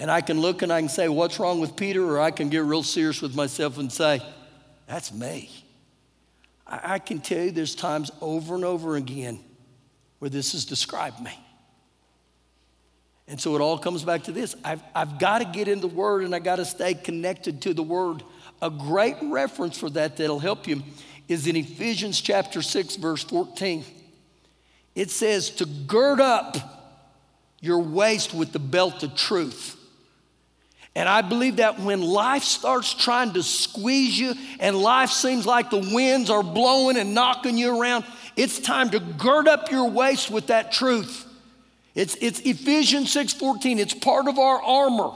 And 0.00 0.10
I 0.10 0.22
can 0.22 0.40
look 0.40 0.62
and 0.62 0.72
I 0.72 0.80
can 0.80 0.88
say, 0.88 1.08
What's 1.10 1.38
wrong 1.38 1.60
with 1.60 1.76
Peter? 1.76 2.02
Or 2.02 2.20
I 2.20 2.30
can 2.30 2.48
get 2.48 2.64
real 2.64 2.82
serious 2.82 3.20
with 3.20 3.34
myself 3.36 3.76
and 3.76 3.92
say, 3.92 4.22
That's 4.86 5.12
me. 5.12 5.50
I, 6.66 6.94
I 6.94 6.98
can 6.98 7.20
tell 7.20 7.44
you 7.44 7.50
there's 7.50 7.74
times 7.74 8.10
over 8.22 8.54
and 8.54 8.64
over 8.64 8.96
again 8.96 9.38
where 10.18 10.30
this 10.30 10.52
has 10.52 10.64
described 10.64 11.20
me. 11.20 11.38
And 13.28 13.38
so 13.38 13.54
it 13.54 13.60
all 13.60 13.76
comes 13.76 14.02
back 14.02 14.24
to 14.24 14.32
this 14.32 14.56
I've, 14.64 14.82
I've 14.94 15.18
got 15.18 15.40
to 15.40 15.44
get 15.44 15.68
in 15.68 15.82
the 15.82 15.88
Word 15.88 16.24
and 16.24 16.34
I 16.34 16.38
got 16.38 16.56
to 16.56 16.64
stay 16.64 16.94
connected 16.94 17.60
to 17.62 17.74
the 17.74 17.82
Word. 17.82 18.22
A 18.62 18.70
great 18.70 19.16
reference 19.20 19.78
for 19.78 19.90
that 19.90 20.16
that'll 20.16 20.38
help 20.38 20.66
you 20.66 20.82
is 21.28 21.46
in 21.46 21.56
Ephesians 21.56 22.22
chapter 22.22 22.62
6, 22.62 22.96
verse 22.96 23.22
14. 23.22 23.84
It 24.94 25.10
says 25.10 25.50
to 25.50 25.66
gird 25.66 26.22
up 26.22 26.56
your 27.60 27.80
waist 27.80 28.32
with 28.32 28.52
the 28.52 28.58
belt 28.58 29.02
of 29.02 29.14
truth. 29.14 29.76
And 30.94 31.08
I 31.08 31.22
believe 31.22 31.56
that 31.56 31.78
when 31.78 32.02
life 32.02 32.42
starts 32.42 32.92
trying 32.92 33.32
to 33.34 33.42
squeeze 33.42 34.18
you 34.18 34.34
and 34.58 34.76
life 34.76 35.10
seems 35.10 35.46
like 35.46 35.70
the 35.70 35.78
winds 35.78 36.30
are 36.30 36.42
blowing 36.42 36.96
and 36.96 37.14
knocking 37.14 37.56
you 37.56 37.80
around, 37.80 38.04
it's 38.36 38.58
time 38.58 38.90
to 38.90 39.00
gird 39.00 39.46
up 39.46 39.70
your 39.70 39.88
waist 39.88 40.30
with 40.30 40.48
that 40.48 40.72
truth. 40.72 41.26
It's, 41.94 42.16
it's 42.20 42.40
Ephesians 42.40 43.14
6:14. 43.14 43.78
It's 43.78 43.94
part 43.94 44.26
of 44.26 44.38
our 44.38 44.60
armor. 44.62 45.12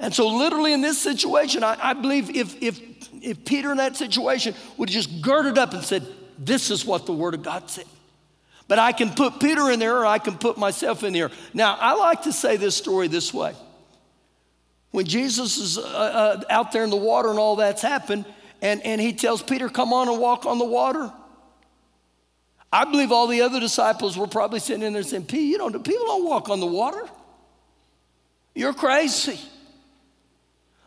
And 0.00 0.12
so 0.12 0.26
literally 0.26 0.72
in 0.72 0.80
this 0.80 0.98
situation, 0.98 1.62
I, 1.62 1.76
I 1.80 1.92
believe 1.92 2.34
if, 2.34 2.60
if, 2.62 2.80
if 3.22 3.44
Peter 3.44 3.70
in 3.70 3.78
that 3.78 3.96
situation 3.96 4.54
would 4.76 4.88
have 4.88 4.94
just 4.94 5.22
girded 5.22 5.58
up 5.58 5.72
and 5.72 5.82
said, 5.82 6.06
this 6.38 6.70
is 6.70 6.84
what 6.84 7.06
the 7.06 7.12
word 7.12 7.34
of 7.34 7.42
God 7.42 7.70
said. 7.70 7.86
But 8.66 8.78
I 8.78 8.92
can 8.92 9.10
put 9.10 9.40
Peter 9.40 9.70
in 9.70 9.78
there 9.78 9.98
or 9.98 10.06
I 10.06 10.18
can 10.18 10.36
put 10.36 10.58
myself 10.58 11.04
in 11.04 11.12
there. 11.12 11.30
Now, 11.52 11.76
I 11.78 11.94
like 11.94 12.22
to 12.22 12.32
say 12.32 12.56
this 12.56 12.76
story 12.76 13.08
this 13.08 13.32
way 13.32 13.54
when 14.94 15.06
Jesus 15.06 15.56
is 15.56 15.76
uh, 15.76 15.82
uh, 15.82 16.42
out 16.48 16.70
there 16.70 16.84
in 16.84 16.90
the 16.90 16.94
water 16.94 17.28
and 17.28 17.36
all 17.36 17.56
that's 17.56 17.82
happened, 17.82 18.24
and, 18.62 18.80
and 18.82 19.00
he 19.00 19.12
tells 19.12 19.42
Peter, 19.42 19.68
Come 19.68 19.92
on 19.92 20.08
and 20.08 20.20
walk 20.20 20.46
on 20.46 20.58
the 20.58 20.64
water. 20.64 21.12
I 22.72 22.84
believe 22.84 23.10
all 23.10 23.26
the 23.26 23.40
other 23.40 23.58
disciples 23.58 24.16
were 24.16 24.28
probably 24.28 24.60
sitting 24.60 24.84
in 24.84 24.92
there 24.92 25.02
saying, 25.02 25.24
P, 25.24 25.50
you 25.50 25.58
don't, 25.58 25.72
people 25.84 26.06
don't 26.06 26.24
walk 26.24 26.48
on 26.48 26.60
the 26.60 26.66
water. 26.66 27.02
You're 28.54 28.72
crazy. 28.72 29.40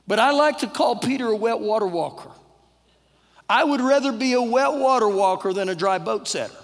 But 0.08 0.20
I 0.20 0.32
like 0.32 0.60
to 0.60 0.68
call 0.68 0.96
Peter 0.96 1.28
a 1.28 1.36
wet 1.36 1.60
water 1.60 1.86
walker. 1.86 2.32
I 3.50 3.66
would 3.66 3.82
rather 3.82 4.14
be 4.14 4.32
a 4.32 4.42
wet 4.42 4.72
water 4.72 5.10
walker 5.10 5.52
than 5.52 5.68
a 5.68 5.76
dry 5.76 5.98
boat 5.98 6.30
setter. 6.30 6.56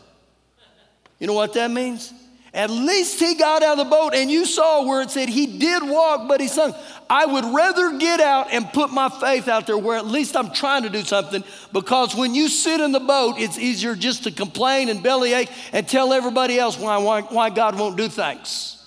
You 1.20 1.28
know 1.28 1.34
what 1.34 1.56
that 1.56 1.72
means? 1.72 2.14
At 2.54 2.70
least 2.70 3.20
he 3.20 3.34
got 3.34 3.64
out 3.64 3.80
of 3.80 3.86
the 3.86 3.90
boat 3.90 4.14
and 4.14 4.30
you 4.30 4.46
saw 4.46 4.86
where 4.86 5.02
it 5.02 5.10
said 5.10 5.28
he 5.28 5.58
did 5.58 5.82
walk, 5.82 6.28
but 6.28 6.40
he 6.40 6.48
sunk. 6.48 6.76
I 7.10 7.26
would 7.26 7.46
rather 7.46 7.98
get 7.98 8.20
out 8.20 8.48
and 8.52 8.72
put 8.72 8.92
my 8.92 9.10
faith 9.10 9.48
out 9.48 9.66
there 9.66 9.78
where 9.78 9.98
at 9.98 10.06
least 10.06 10.38
I'm 10.38 10.52
trying 10.52 10.84
to 10.84 10.90
do 10.90 11.02
something 11.02 11.44
because 11.72 12.16
when 12.16 12.36
you 12.36 12.48
sit 12.48 12.80
in 12.80 12.92
the 12.92 13.00
boat, 13.00 13.36
it's 13.40 13.58
easier 13.58 13.96
just 13.96 14.26
to 14.26 14.32
complain 14.32 14.90
and 14.90 15.02
bellyache 15.02 15.50
and 15.72 15.88
tell 15.88 16.14
everybody 16.14 16.60
else 16.60 16.78
why, 16.78 16.98
why, 16.98 17.22
why 17.22 17.50
God 17.50 17.78
won't 17.78 17.98
do 17.98 18.08
things. 18.08 18.86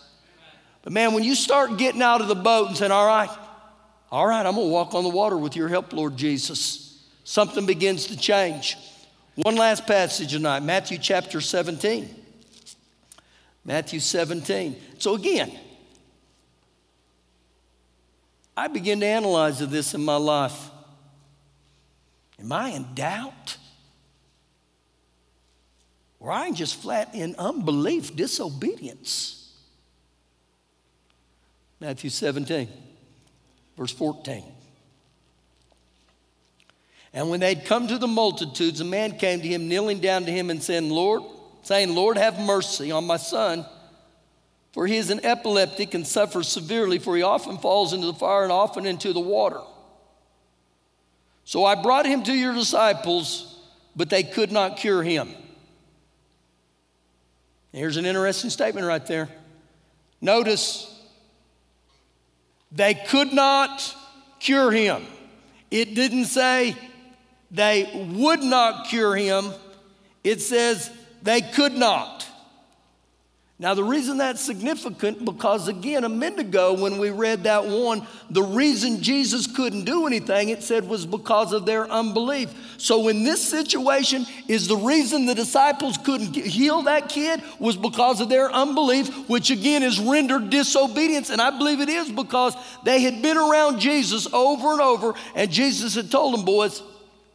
But 0.83 0.93
man, 0.93 1.13
when 1.13 1.25
you 1.25 1.35
start 1.35 1.77
getting 1.77 2.03
out 2.03 2.21
of 2.21 2.29
the 2.29 2.37
boat 2.37 2.69
and 2.69 2.77
saying, 2.77 2.93
All 2.93 3.07
right, 3.07 3.31
all 4.13 4.29
right, 4.29 4.47
I'm 4.47 4.55
gonna 4.55 4.69
walk 4.69 4.95
on 4.95 5.03
the 5.03 5.11
water 5.11 5.37
with 5.37 5.57
your 5.57 5.67
help, 5.67 5.93
Lord 5.93 6.17
Jesus, 6.17 7.05
something 7.25 7.67
begins 7.67 8.07
to 8.07 8.17
change. 8.17 8.77
One 9.35 9.57
last 9.57 9.89
passage 9.89 10.31
tonight, 10.31 10.63
Matthew 10.63 10.99
chapter 10.99 11.41
17. 11.41 12.26
Matthew 13.67 13.99
17. 13.99 14.77
So 14.99 15.17
again, 15.17 15.53
I 18.57 18.69
begin 18.69 19.01
to 19.01 19.07
analyze 19.07 19.59
this 19.59 19.93
in 19.93 20.03
my 20.03 20.17
life. 20.17 20.71
Am 22.41 22.53
I 22.53 22.71
in 22.71 22.87
doubt? 22.95 23.57
Or 26.21 26.31
I 26.31 26.47
am 26.47 26.55
just 26.55 26.81
flat 26.81 27.15
in 27.15 27.35
unbelief, 27.37 28.15
disobedience? 28.15 29.53
Matthew 31.81 32.09
17, 32.09 32.69
verse 33.77 33.93
14. 33.93 34.45
And 37.13 37.31
when 37.31 37.41
they'd 37.41 37.65
come 37.65 37.89
to 37.89 37.99
the 37.99 38.07
multitudes, 38.07 38.81
a 38.81 38.85
man 38.85 39.19
came 39.19 39.41
to 39.41 39.49
him, 39.49 39.69
kneeling 39.69 39.99
down 39.99 40.25
to 40.25 40.31
him 40.31 40.51
and 40.51 40.63
saying, 40.63 40.89
Lord, 40.89 41.23
saying, 41.67 41.97
Lord, 41.97 42.17
have 42.17 42.39
mercy 42.39 42.93
on 42.93 43.09
my 43.09 43.17
son, 43.17 43.67
for 44.73 44.87
he 44.87 44.99
is 44.99 45.11
an 45.11 45.25
epileptic 45.27 45.95
and 45.95 46.07
suffers 46.07 46.47
severely, 46.47 47.01
for 47.01 47.17
he 47.17 47.23
often 47.25 47.59
falls 47.59 47.93
into 47.93 48.07
the 48.07 48.15
fire 48.15 48.45
and 48.45 48.53
often 48.53 48.87
into 48.87 49.13
the 49.13 49.19
water. 49.19 49.61
So 51.43 51.65
I 51.65 51.75
brought 51.75 52.07
him 52.07 52.23
to 52.23 52.33
your 52.33 52.55
disciples, 52.55 53.59
but 53.97 54.11
they 54.11 54.23
could 54.23 54.53
not 54.53 54.77
cure 54.77 55.03
him. 55.03 55.35
Here's 57.73 57.97
an 57.97 58.07
interesting 58.07 58.51
statement 58.51 58.87
right 58.87 59.05
there. 59.05 59.29
Notice 60.21 60.89
they 62.71 62.95
could 62.95 63.33
not 63.33 63.93
cure 64.39 64.71
him. 64.71 65.05
It 65.73 65.97
didn't 65.97 66.27
say 66.27 66.77
they 67.51 68.09
would 68.15 68.45
not 68.45 68.87
cure 68.87 69.17
him, 69.17 69.51
it 70.23 70.41
says 70.41 70.93
they 71.23 71.41
could 71.41 71.73
not. 71.73 72.27
Now, 73.59 73.73
the 73.73 73.83
reason 73.83 74.19
that's 74.19 74.43
significant, 74.43 75.25
because 75.25 75.67
again, 75.67 76.05
a 76.05 76.11
minute 76.11 76.41
ago 76.41 76.75
when 76.75 76.99
we 76.99 77.09
read 77.09 77.45
that 77.45 77.65
one, 77.65 78.07
the 78.29 78.43
reason 78.43 79.03
Jesus 79.03 79.47
couldn't 79.47 79.87
do 79.87 80.07
anything, 80.07 80.51
it 80.51 80.63
said, 80.63 80.87
was 80.87 81.07
because 81.07 81.55
of 81.55 81.65
their 81.65 81.91
unbelief. 81.91 82.53
So, 82.77 83.09
in 83.09 83.25
this 83.25 83.43
situation, 83.43 84.27
is 84.47 84.69
the 84.69 84.77
reason 84.77 85.25
the 85.25 85.35
disciples 85.35 85.97
couldn't 85.97 86.37
heal 86.37 86.83
that 86.83 87.09
kid 87.09 87.43
was 87.59 87.79
because 87.79 88.21
of 88.21 88.29
their 88.29 88.53
unbelief, 88.53 89.27
which 89.27 89.51
again 89.51 89.83
is 89.83 89.99
rendered 89.99 90.51
disobedience. 90.51 91.31
And 91.31 91.41
I 91.41 91.49
believe 91.49 91.81
it 91.81 91.89
is 91.89 92.11
because 92.11 92.55
they 92.85 93.01
had 93.01 93.23
been 93.23 93.39
around 93.39 93.79
Jesus 93.79 94.31
over 94.35 94.73
and 94.73 94.83
over, 94.83 95.15
and 95.35 95.51
Jesus 95.51 95.95
had 95.95 96.11
told 96.11 96.35
them, 96.35 96.45
boys, 96.45 96.83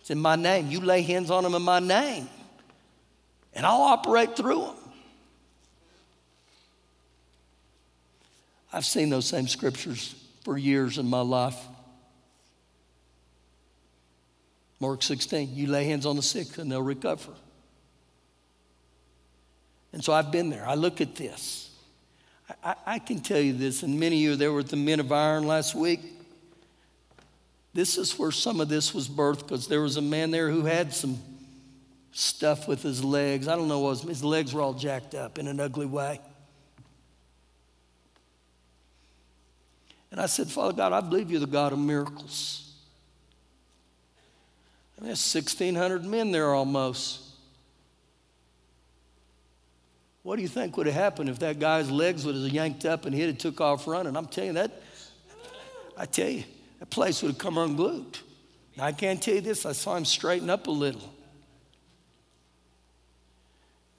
it's 0.02 0.12
in 0.12 0.20
my 0.20 0.36
name. 0.36 0.70
You 0.70 0.82
lay 0.82 1.02
hands 1.02 1.32
on 1.32 1.42
them 1.42 1.56
in 1.56 1.64
my 1.64 1.80
name, 1.80 2.30
and 3.54 3.66
I'll 3.66 3.82
operate 3.82 4.36
through 4.36 4.62
them. 4.62 4.76
I've 8.74 8.86
seen 8.86 9.10
those 9.10 9.26
same 9.26 9.48
scriptures 9.48 10.16
for 10.44 10.58
years 10.58 10.98
in 10.98 11.08
my 11.08 11.22
life. 11.22 11.58
Mark 14.80 15.04
16, 15.04 15.54
you 15.54 15.68
lay 15.68 15.86
hands 15.86 16.06
on 16.06 16.16
the 16.16 16.24
sick 16.24 16.58
and 16.58 16.72
they'll 16.72 16.82
recover. 16.82 17.32
And 19.94 20.04
so 20.04 20.14
I've 20.14 20.32
been 20.32 20.50
there. 20.50 20.66
I 20.68 20.76
look 20.76 21.02
at 21.02 21.16
this. 21.16 21.70
I, 22.64 22.76
I, 22.86 23.00
can 23.00 23.20
tell 23.20 23.40
you 23.40 23.54
this, 23.54 23.84
and 23.84 24.00
many 24.00 24.16
of 24.18 24.22
you 24.22 24.36
there 24.36 24.52
were 24.52 24.64
the 24.64 24.76
Men 24.76 25.00
of 25.00 25.12
Iron 25.12 25.48
last 25.48 25.76
week. 25.76 26.02
This 27.74 27.98
is 27.98 28.18
where 28.18 28.32
some 28.32 28.60
of 28.60 28.68
this 28.68 28.94
was 28.94 29.08
birthed 29.08 29.40
because 29.40 29.68
there 29.68 29.82
was 29.82 29.98
a 29.98 30.02
man 30.02 30.32
there 30.32 30.50
who 30.50 30.66
had 30.66 30.94
some 30.94 31.22
stuff 32.12 32.68
with 32.68 32.82
his 32.82 33.04
legs. 33.04 33.48
I 33.48 33.56
don't 33.56 33.68
know 33.68 33.80
what 33.80 33.90
was, 33.90 34.02
his 34.02 34.24
legs 34.24 34.54
were 34.54 34.62
all 34.62 34.74
jacked 34.74 35.16
up 35.16 35.40
in 35.40 35.48
an 35.48 35.60
ugly 35.60 35.86
way. 35.86 36.20
And 40.12 40.20
I 40.20 40.26
said, 40.26 40.50
Father 40.50 40.74
God, 40.74 40.92
I 40.92 41.00
believe 41.00 41.32
you're 41.32 41.40
the 41.40 41.48
God 41.48 41.72
of 41.72 41.80
miracles. 41.80 42.74
And 44.98 45.08
there's 45.08 45.34
1,600 45.34 46.06
men 46.06 46.32
there 46.32 46.54
almost. 46.54 47.22
What 50.24 50.36
do 50.36 50.42
you 50.44 50.48
think 50.48 50.78
would 50.78 50.86
have 50.86 50.96
happened 50.96 51.30
if 51.30 51.40
that 51.40 51.60
guy's 51.60 51.90
legs 51.90 52.26
would 52.26 52.36
have 52.36 52.50
yanked 52.50 52.86
up 52.86 53.06
and 53.06 53.16
he 53.16 53.22
had 53.22 53.40
took 53.40 53.60
off 53.60 53.88
running? 53.88 54.16
I'm 54.16 54.28
telling 54.28 54.50
you 54.50 54.54
that, 54.54 54.84
I 55.98 56.06
tell 56.06 56.30
you, 56.30 56.44
that 56.80 56.90
place 56.90 57.24
would 57.24 57.30
have 57.30 57.40
come 57.40 57.58
unglued. 57.58 58.20
Now, 58.78 58.84
I 58.84 58.92
can't 58.92 59.22
tell 59.22 59.36
you 59.36 59.42
this, 59.42 59.66
I 59.66 59.72
saw 59.72 59.96
him 59.96 60.06
straighten 60.06 60.50
up 60.50 60.68
a 60.68 60.72
little. 60.72 61.12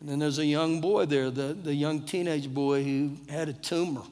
And 0.03 0.11
then 0.11 0.19
there's 0.19 0.39
a 0.39 0.45
young 0.45 0.83
boy 0.83 1.07
there, 1.07 1.31
the, 1.31 1.55
the 1.55 1.73
young 1.73 2.03
teenage 2.03 2.53
boy 2.53 2.85
who 2.85 3.17
had 3.31 3.49
a 3.49 3.55
tumor 3.55 4.03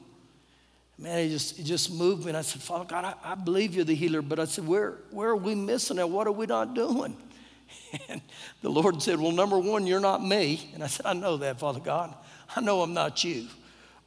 man, 1.01 1.17
it 1.19 1.29
just, 1.29 1.65
just 1.65 1.91
moved 1.91 2.23
me. 2.23 2.29
And 2.29 2.37
I 2.37 2.41
said, 2.41 2.61
Father 2.61 2.85
God, 2.85 3.03
I, 3.05 3.31
I 3.31 3.35
believe 3.35 3.75
you're 3.75 3.83
the 3.83 3.95
healer, 3.95 4.21
but 4.21 4.39
I 4.39 4.45
said, 4.45 4.67
where, 4.67 4.99
where 5.09 5.29
are 5.29 5.35
we 5.35 5.55
missing 5.55 5.97
it? 5.97 6.07
What 6.07 6.27
are 6.27 6.31
we 6.31 6.45
not 6.45 6.73
doing? 6.73 7.17
And 8.07 8.21
the 8.61 8.69
Lord 8.69 9.01
said, 9.01 9.19
Well, 9.19 9.33
number 9.33 9.59
one, 9.59 9.85
you're 9.85 9.99
not 9.99 10.23
me. 10.23 10.69
And 10.73 10.81
I 10.81 10.87
said, 10.87 11.05
I 11.05 11.11
know 11.11 11.37
that, 11.37 11.59
Father 11.59 11.81
God. 11.81 12.13
I 12.55 12.61
know 12.61 12.81
I'm 12.81 12.93
not 12.93 13.21
you. 13.23 13.47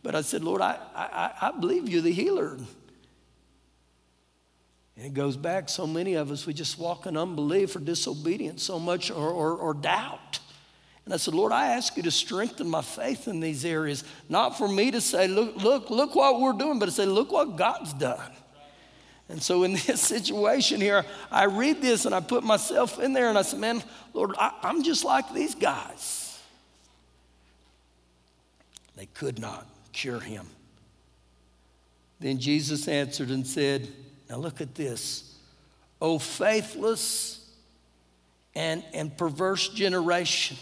But 0.03 0.15
I 0.15 0.23
said, 0.23 0.43
Lord, 0.43 0.63
I, 0.63 0.79
I, 0.95 1.49
I 1.49 1.51
believe 1.51 1.89
you're 1.89 2.01
the 2.01 2.13
healer. 2.13 2.57
And 4.97 5.07
it 5.07 5.13
goes 5.13 5.37
back, 5.37 5.69
so 5.69 5.87
many 5.87 6.15
of 6.15 6.31
us, 6.31 6.47
we 6.47 6.55
just 6.55 6.79
walk 6.79 7.05
in 7.05 7.17
unbelief 7.17 7.77
or 7.77 7.81
disobedience 7.81 8.63
so 8.63 8.79
much 8.79 9.11
or, 9.11 9.29
or, 9.29 9.53
or 9.53 9.75
doubt. 9.75 10.39
And 11.05 11.13
I 11.13 11.19
said, 11.19 11.35
Lord, 11.35 11.53
I 11.53 11.69
ask 11.69 11.97
you 11.97 12.03
to 12.05 12.11
strengthen 12.11 12.69
my 12.69 12.81
faith 12.81 13.29
in 13.29 13.41
these 13.41 13.65
areas, 13.65 14.05
not 14.29 14.57
for 14.57 14.67
me 14.67 14.91
to 14.91 15.01
say, 15.01 15.29
look, 15.29 15.57
look, 15.57 15.91
look 15.91 16.15
what 16.15 16.41
we're 16.41 16.53
doing, 16.55 16.79
but 16.79 16.87
to 16.87 16.93
say, 16.93 17.05
look 17.05 17.31
what 17.31 17.57
God's 17.57 17.93
done. 17.93 18.33
And 19.29 19.43
so 19.43 19.65
in 19.65 19.73
this 19.87 20.01
situation 20.01 20.81
here, 20.81 21.05
I 21.31 21.45
read 21.45 21.83
this 21.83 22.07
and 22.07 22.15
I 22.15 22.21
put 22.21 22.43
myself 22.43 22.99
in 22.99 23.13
there 23.13 23.29
and 23.29 23.37
I 23.37 23.43
said, 23.43 23.61
man, 23.61 23.83
Lord, 24.15 24.35
I, 24.39 24.53
I'm 24.63 24.83
just 24.83 25.05
like 25.05 25.33
these 25.35 25.55
guys. 25.55 26.41
They 28.97 29.07
could 29.07 29.39
not 29.39 29.67
cure 29.93 30.21
him. 30.21 30.47
Then 32.21 32.39
Jesus 32.39 32.89
answered 32.89 33.31
and 33.31 33.47
said, 33.47 33.89
Now 34.31 34.37
look 34.37 34.61
at 34.61 34.75
this. 34.75 35.37
O 36.01 36.19
faithless 36.19 37.51
and, 38.55 38.85
and 38.93 39.17
perverse 39.17 39.69
generation. 39.69 40.57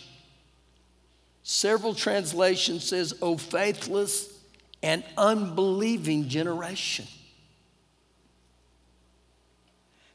Several 1.42 1.94
translations 1.94 2.84
says, 2.84 3.14
"O 3.20 3.36
faithless 3.36 4.28
and 4.82 5.02
unbelieving 5.16 6.28
generation." 6.28 7.06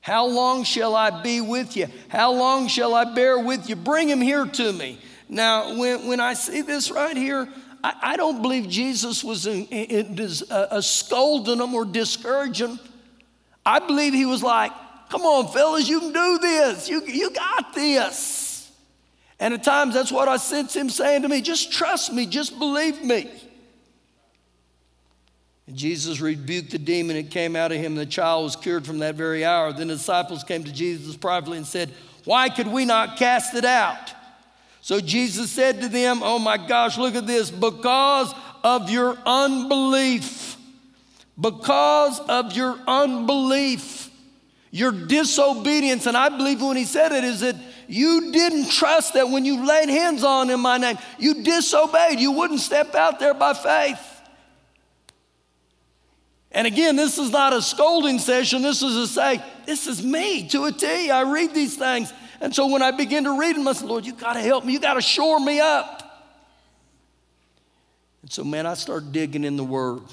How 0.01 0.25
long 0.25 0.63
shall 0.63 0.95
I 0.95 1.21
be 1.21 1.41
with 1.41 1.75
you? 1.75 1.87
How 2.07 2.31
long 2.31 2.69
shall 2.69 2.95
I 2.95 3.03
bear 3.13 3.39
with 3.39 3.67
you? 3.67 3.75
Bring 3.75 4.07
him 4.07 4.21
here 4.21 4.45
to 4.45 4.71
me. 4.71 4.99
Now, 5.27 5.77
when, 5.77 6.07
when 6.07 6.21
I 6.21 6.33
see 6.33 6.61
this 6.61 6.89
right 6.89 7.17
here, 7.17 7.49
I, 7.83 7.93
I 8.01 8.15
don't 8.15 8.41
believe 8.41 8.69
Jesus 8.69 9.21
was 9.21 9.45
in, 9.47 9.65
in, 9.65 10.17
in, 10.17 10.29
uh, 10.49 10.79
scolding 10.79 11.57
them 11.57 11.75
or 11.75 11.83
discouraging. 11.83 12.79
I 13.65 13.79
believe 13.79 14.13
he 14.13 14.25
was 14.25 14.41
like, 14.41 14.71
Come 15.09 15.21
on, 15.21 15.51
fellas, 15.53 15.87
you 15.87 15.99
can 15.99 16.11
do 16.11 16.37
this. 16.39 16.89
You, 16.89 17.01
you 17.05 17.31
got 17.31 17.73
this. 17.73 18.46
And 19.39 19.54
at 19.54 19.63
times 19.63 19.93
that's 19.93 20.12
what 20.12 20.28
I 20.28 20.38
sense 20.38 20.76
him 20.76 20.89
saying 20.89 21.21
to 21.21 21.30
me 21.30 21.41
just 21.41 21.71
trust 21.71 22.12
me, 22.12 22.26
just 22.26 22.58
believe 22.58 23.04
me. 23.04 23.30
And 25.67 25.76
Jesus 25.76 26.21
rebuked 26.21 26.71
the 26.71 26.80
demon, 26.80 27.17
it 27.17 27.30
came 27.30 27.56
out 27.56 27.71
of 27.71 27.78
him, 27.78 27.93
and 27.93 28.00
the 28.00 28.06
child 28.06 28.45
was 28.45 28.56
cured 28.56 28.86
from 28.86 29.00
that 29.00 29.15
very 29.15 29.43
hour. 29.43 29.73
Then 29.73 29.89
the 29.89 29.95
disciples 29.95 30.43
came 30.43 30.63
to 30.63 30.71
Jesus 30.71 31.17
privately 31.17 31.58
and 31.58 31.67
said, 31.67 31.91
Why 32.23 32.50
could 32.50 32.67
we 32.67 32.86
not 32.86 33.17
cast 33.17 33.54
it 33.54 33.65
out? 33.65 34.13
So 34.82 35.02
Jesus 35.02 35.52
said 35.52 35.82
to 35.82 35.89
them, 35.89 36.21
Oh 36.23 36.39
my 36.39 36.58
gosh, 36.58 36.97
look 36.97 37.15
at 37.15 37.28
this, 37.28 37.52
because 37.52 38.34
of 38.63 38.89
your 38.89 39.17
unbelief. 39.26 40.56
Because 41.39 42.19
of 42.21 42.54
your 42.54 42.80
unbelief, 42.88 44.10
your 44.71 44.91
disobedience. 44.91 46.08
And 46.08 46.17
I 46.17 46.30
believe 46.30 46.62
when 46.62 46.78
he 46.78 46.86
said 46.86 47.12
it 47.12 47.23
is 47.23 47.41
that 47.41 47.56
you 47.88 48.32
didn't 48.32 48.69
trust 48.69 49.13
that 49.13 49.30
when 49.30 49.45
you 49.45 49.65
laid 49.65 49.89
hands 49.89 50.23
on 50.23 50.50
in 50.50 50.60
my 50.60 50.78
name, 50.78 50.97
you 51.17 51.43
disobeyed. 51.43 52.19
You 52.19 52.32
wouldn't 52.32 52.60
step 52.60 52.93
out 52.95 53.19
there 53.19 53.34
by 53.34 53.54
faith. 53.54 54.00
And 56.52 56.67
again, 56.67 56.95
this 56.95 57.17
is 57.17 57.32
not 57.32 57.54
a 57.54 57.62
scolding 57.62 58.19
session. 58.19 58.62
This 58.62 58.82
is 58.82 58.95
to 58.95 59.13
say, 59.13 59.43
this 59.65 59.88
is 59.88 60.04
me 60.04 60.47
to 60.50 60.65
a 60.65 60.71
T. 60.71 61.10
I 61.10 61.21
read 61.21 61.54
these 61.54 61.78
things. 61.78 62.12
And 62.41 62.54
so 62.54 62.67
when 62.67 62.82
I 62.82 62.91
begin 62.91 63.23
to 63.23 63.39
read 63.39 63.56
them, 63.56 63.67
I 63.67 63.73
said, 63.73 63.88
Lord, 63.88 64.06
you 64.06 64.13
got 64.13 64.34
to 64.34 64.41
help 64.41 64.65
me. 64.65 64.73
You 64.73 64.80
got 64.80 64.95
to 64.95 65.02
shore 65.02 65.39
me 65.39 65.60
up. 65.60 66.04
And 68.21 68.32
so, 68.32 68.43
man, 68.43 68.65
I 68.65 68.73
start 68.73 69.12
digging 69.12 69.43
in 69.43 69.56
the 69.56 69.63
Word. 69.63 70.04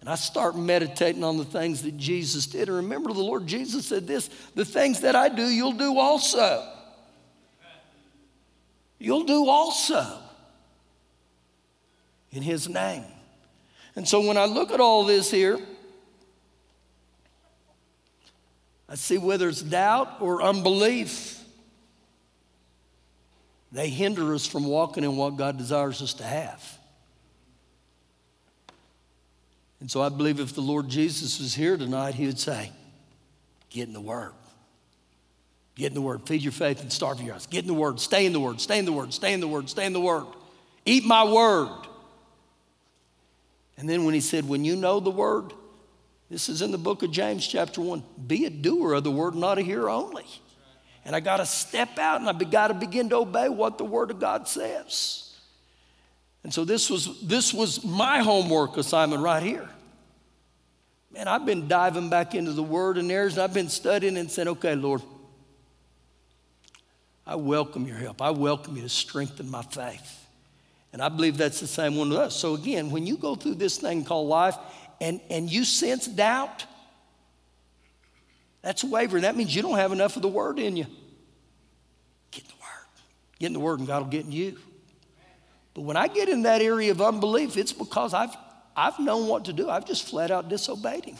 And 0.00 0.08
I 0.08 0.16
start 0.16 0.56
meditating 0.56 1.24
on 1.24 1.38
the 1.38 1.44
things 1.44 1.82
that 1.82 1.96
Jesus 1.96 2.46
did. 2.46 2.68
And 2.68 2.76
remember, 2.76 3.12
the 3.12 3.22
Lord 3.22 3.46
Jesus 3.46 3.86
said 3.86 4.06
this 4.06 4.28
the 4.54 4.64
things 4.64 5.00
that 5.00 5.14
I 5.14 5.28
do, 5.28 5.44
you'll 5.44 5.72
do 5.72 5.98
also 5.98 6.73
you'll 9.04 9.24
do 9.24 9.48
also 9.48 10.18
in 12.32 12.42
His 12.42 12.68
name. 12.68 13.04
And 13.96 14.08
so 14.08 14.26
when 14.26 14.36
I 14.36 14.46
look 14.46 14.72
at 14.72 14.80
all 14.80 15.04
this 15.04 15.30
here, 15.30 15.58
I 18.88 18.96
see 18.96 19.18
whether 19.18 19.48
it's 19.48 19.62
doubt 19.62 20.20
or 20.20 20.42
unbelief, 20.42 21.42
they 23.72 23.88
hinder 23.88 24.34
us 24.34 24.46
from 24.46 24.64
walking 24.66 25.04
in 25.04 25.16
what 25.16 25.36
God 25.36 25.58
desires 25.58 26.00
us 26.02 26.14
to 26.14 26.24
have. 26.24 26.78
And 29.80 29.90
so 29.90 30.00
I 30.00 30.08
believe 30.08 30.40
if 30.40 30.54
the 30.54 30.60
Lord 30.60 30.88
Jesus 30.88 31.38
was 31.40 31.54
here 31.54 31.76
tonight, 31.76 32.14
he 32.14 32.26
would 32.26 32.38
say, 32.38 32.70
Get 33.70 33.88
in 33.88 33.92
the 33.92 34.00
Word. 34.00 34.32
Get 35.74 35.88
in 35.88 35.94
the 35.94 36.02
Word. 36.02 36.26
Feed 36.26 36.42
your 36.42 36.52
faith 36.52 36.80
and 36.80 36.92
starve 36.92 37.20
your 37.20 37.34
eyes. 37.34 37.46
Get 37.46 37.62
in 37.62 37.66
the 37.66 37.74
Word. 37.74 37.98
Stay 37.98 38.26
in 38.26 38.32
the 38.32 38.40
Word. 38.40 38.60
Stay 38.60 38.78
in 38.78 38.84
the 38.84 38.92
Word. 38.92 39.12
Stay 39.12 39.32
in 39.32 39.40
the 39.40 39.48
Word. 39.48 39.68
Stay 39.68 39.86
in 39.86 39.92
the 39.92 40.00
Word. 40.00 40.26
Eat 40.84 41.04
my 41.04 41.24
Word. 41.24 41.86
And 43.76 43.88
then 43.88 44.04
when 44.04 44.14
he 44.14 44.20
said, 44.20 44.48
When 44.48 44.64
you 44.64 44.76
know 44.76 45.00
the 45.00 45.10
Word, 45.10 45.52
this 46.30 46.48
is 46.48 46.62
in 46.62 46.70
the 46.70 46.78
book 46.78 47.02
of 47.02 47.10
James, 47.10 47.46
chapter 47.46 47.80
1, 47.80 48.02
be 48.26 48.44
a 48.44 48.50
doer 48.50 48.94
of 48.94 49.04
the 49.04 49.10
Word, 49.10 49.34
not 49.34 49.58
a 49.58 49.62
hearer 49.62 49.90
only. 49.90 50.26
And 51.04 51.14
I 51.14 51.20
got 51.20 51.38
to 51.38 51.46
step 51.46 51.98
out 51.98 52.20
and 52.20 52.28
I 52.28 52.32
got 52.32 52.68
to 52.68 52.74
begin 52.74 53.10
to 53.10 53.16
obey 53.16 53.48
what 53.48 53.76
the 53.76 53.84
Word 53.84 54.10
of 54.10 54.20
God 54.20 54.48
says. 54.48 55.24
And 56.44 56.52
so 56.52 56.64
this 56.64 56.90
was, 56.90 57.20
this 57.22 57.52
was 57.52 57.82
my 57.82 58.20
homework 58.20 58.76
assignment 58.76 59.22
right 59.22 59.42
here. 59.42 59.68
Man, 61.10 61.26
I've 61.26 61.46
been 61.46 61.68
diving 61.68 62.10
back 62.10 62.34
into 62.34 62.52
the 62.52 62.62
word 62.62 62.98
and 62.98 63.08
there's, 63.08 63.34
and 63.34 63.42
I've 63.42 63.54
been 63.54 63.68
studying 63.68 64.16
and 64.16 64.30
said, 64.30 64.48
okay, 64.48 64.74
Lord, 64.74 65.00
I 67.26 67.36
welcome 67.36 67.86
your 67.86 67.96
help. 67.96 68.20
I 68.20 68.30
welcome 68.30 68.76
you 68.76 68.82
to 68.82 68.88
strengthen 68.88 69.50
my 69.50 69.62
faith. 69.62 70.26
And 70.92 71.02
I 71.02 71.08
believe 71.08 71.36
that's 71.36 71.60
the 71.60 71.66
same 71.66 71.96
one 71.96 72.10
with 72.10 72.18
us. 72.18 72.36
So 72.36 72.54
again, 72.54 72.90
when 72.90 73.06
you 73.06 73.16
go 73.16 73.34
through 73.34 73.56
this 73.56 73.78
thing 73.78 74.04
called 74.04 74.28
life 74.28 74.56
and, 75.00 75.20
and 75.30 75.50
you 75.50 75.64
sense 75.64 76.06
doubt, 76.06 76.66
that's 78.62 78.84
wavering. 78.84 79.22
That 79.22 79.36
means 79.36 79.54
you 79.54 79.62
don't 79.62 79.76
have 79.76 79.92
enough 79.92 80.16
of 80.16 80.22
the 80.22 80.28
word 80.28 80.58
in 80.58 80.76
you. 80.76 80.86
Get 82.30 82.44
in 82.44 82.48
the 82.48 82.54
word. 82.54 82.88
Get 83.38 83.46
in 83.48 83.52
the 83.52 83.60
word 83.60 83.78
and 83.80 83.88
God 83.88 84.02
will 84.02 84.10
get 84.10 84.24
in 84.24 84.32
you. 84.32 84.58
But 85.74 85.82
when 85.82 85.96
I 85.96 86.06
get 86.06 86.28
in 86.28 86.42
that 86.42 86.62
area 86.62 86.92
of 86.92 87.02
unbelief, 87.02 87.56
it's 87.56 87.72
because 87.72 88.14
I've, 88.14 88.34
I've 88.76 88.98
known 88.98 89.26
what 89.26 89.46
to 89.46 89.52
do. 89.52 89.68
I've 89.68 89.86
just 89.86 90.08
flat 90.08 90.30
out 90.30 90.48
disobeyed 90.48 91.04
him. 91.04 91.16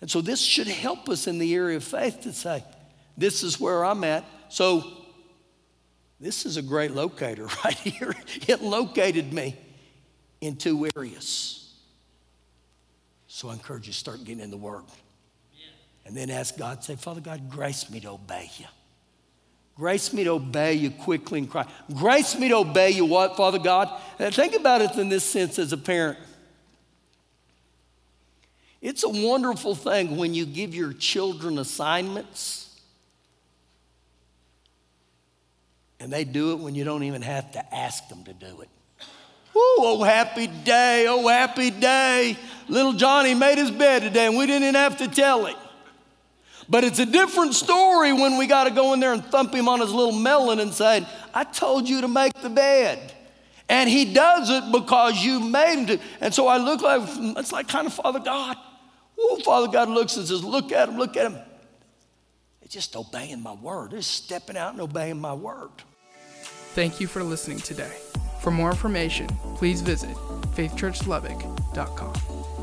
And 0.00 0.10
so 0.10 0.20
this 0.20 0.40
should 0.40 0.68
help 0.68 1.08
us 1.08 1.26
in 1.26 1.38
the 1.38 1.54
area 1.54 1.78
of 1.78 1.84
faith 1.84 2.20
to 2.20 2.32
say, 2.32 2.62
this 3.16 3.42
is 3.42 3.60
where 3.60 3.84
I'm 3.84 4.04
at. 4.04 4.24
So 4.48 4.84
this 6.20 6.46
is 6.46 6.56
a 6.56 6.62
great 6.62 6.92
locator 6.92 7.46
right 7.64 7.74
here. 7.74 8.14
It 8.48 8.62
located 8.62 9.32
me 9.32 9.56
in 10.40 10.56
two 10.56 10.88
areas. 10.96 11.72
So 13.26 13.48
I 13.48 13.54
encourage 13.54 13.86
you 13.86 13.92
to 13.92 13.98
start 13.98 14.22
getting 14.24 14.42
in 14.42 14.50
the 14.50 14.56
Word. 14.56 14.84
And 16.06 16.16
then 16.16 16.30
ask 16.30 16.56
God, 16.58 16.84
say, 16.84 16.96
Father 16.96 17.20
God, 17.20 17.48
grace 17.48 17.90
me 17.90 17.98
to 18.00 18.10
obey 18.10 18.50
you. 18.58 18.66
Grace 19.76 20.12
me 20.12 20.22
to 20.24 20.30
obey 20.32 20.74
you 20.74 20.90
quickly 20.90 21.40
and 21.40 21.50
cry. 21.50 21.66
Grace 21.94 22.38
me 22.38 22.48
to 22.48 22.56
obey 22.56 22.90
you 22.90 23.06
what, 23.06 23.36
Father 23.36 23.58
God? 23.58 23.90
And 24.18 24.32
think 24.32 24.54
about 24.54 24.82
it 24.82 24.96
in 24.96 25.08
this 25.08 25.24
sense 25.24 25.58
as 25.58 25.72
a 25.72 25.76
parent. 25.76 26.18
It's 28.80 29.02
a 29.02 29.08
wonderful 29.08 29.74
thing 29.74 30.16
when 30.16 30.34
you 30.34 30.44
give 30.44 30.74
your 30.74 30.92
children 30.92 31.58
assignments 31.58 32.63
and 36.04 36.12
they 36.12 36.24
do 36.24 36.52
it 36.52 36.56
when 36.56 36.74
you 36.74 36.84
don't 36.84 37.02
even 37.02 37.22
have 37.22 37.50
to 37.52 37.74
ask 37.74 38.06
them 38.10 38.24
to 38.24 38.34
do 38.34 38.60
it. 38.60 38.68
Oh, 39.56 40.02
happy 40.04 40.48
day, 40.48 41.06
oh, 41.08 41.26
happy 41.26 41.70
day. 41.70 42.36
Little 42.68 42.92
Johnny 42.92 43.34
made 43.34 43.56
his 43.56 43.70
bed 43.70 44.02
today 44.02 44.26
and 44.26 44.36
we 44.36 44.44
didn't 44.44 44.74
have 44.74 44.98
to 44.98 45.08
tell 45.08 45.46
him. 45.46 45.56
But 46.68 46.84
it's 46.84 46.98
a 46.98 47.06
different 47.06 47.54
story 47.54 48.12
when 48.12 48.36
we 48.36 48.46
got 48.46 48.64
to 48.64 48.70
go 48.70 48.92
in 48.92 49.00
there 49.00 49.14
and 49.14 49.24
thump 49.24 49.54
him 49.54 49.66
on 49.66 49.80
his 49.80 49.92
little 49.92 50.12
melon 50.12 50.60
and 50.60 50.74
say, 50.74 51.06
I 51.32 51.44
told 51.44 51.88
you 51.88 52.02
to 52.02 52.08
make 52.08 52.34
the 52.34 52.50
bed. 52.50 53.14
And 53.70 53.88
he 53.88 54.12
does 54.12 54.50
it 54.50 54.72
because 54.72 55.24
you 55.24 55.40
made 55.40 55.78
him 55.78 55.86
to. 55.86 55.98
And 56.20 56.34
so 56.34 56.48
I 56.48 56.58
look 56.58 56.82
like, 56.82 57.00
it's 57.38 57.50
like 57.50 57.66
kind 57.66 57.86
of 57.86 57.94
Father 57.94 58.20
God. 58.20 58.58
Oh, 59.18 59.40
Father 59.42 59.68
God 59.68 59.88
looks 59.88 60.18
and 60.18 60.28
says, 60.28 60.44
Look 60.44 60.70
at 60.70 60.90
him, 60.90 60.98
look 60.98 61.16
at 61.16 61.32
him. 61.32 61.38
They're 62.60 62.68
just 62.68 62.94
obeying 62.94 63.42
my 63.42 63.54
word. 63.54 63.92
They're 63.92 64.02
stepping 64.02 64.58
out 64.58 64.72
and 64.72 64.82
obeying 64.82 65.18
my 65.18 65.32
word. 65.32 65.70
Thank 66.74 66.98
you 66.98 67.06
for 67.06 67.22
listening 67.22 67.58
today. 67.58 67.92
For 68.40 68.50
more 68.50 68.70
information, 68.70 69.28
please 69.54 69.80
visit 69.80 70.16
faithchurchlubbock.com. 70.56 72.53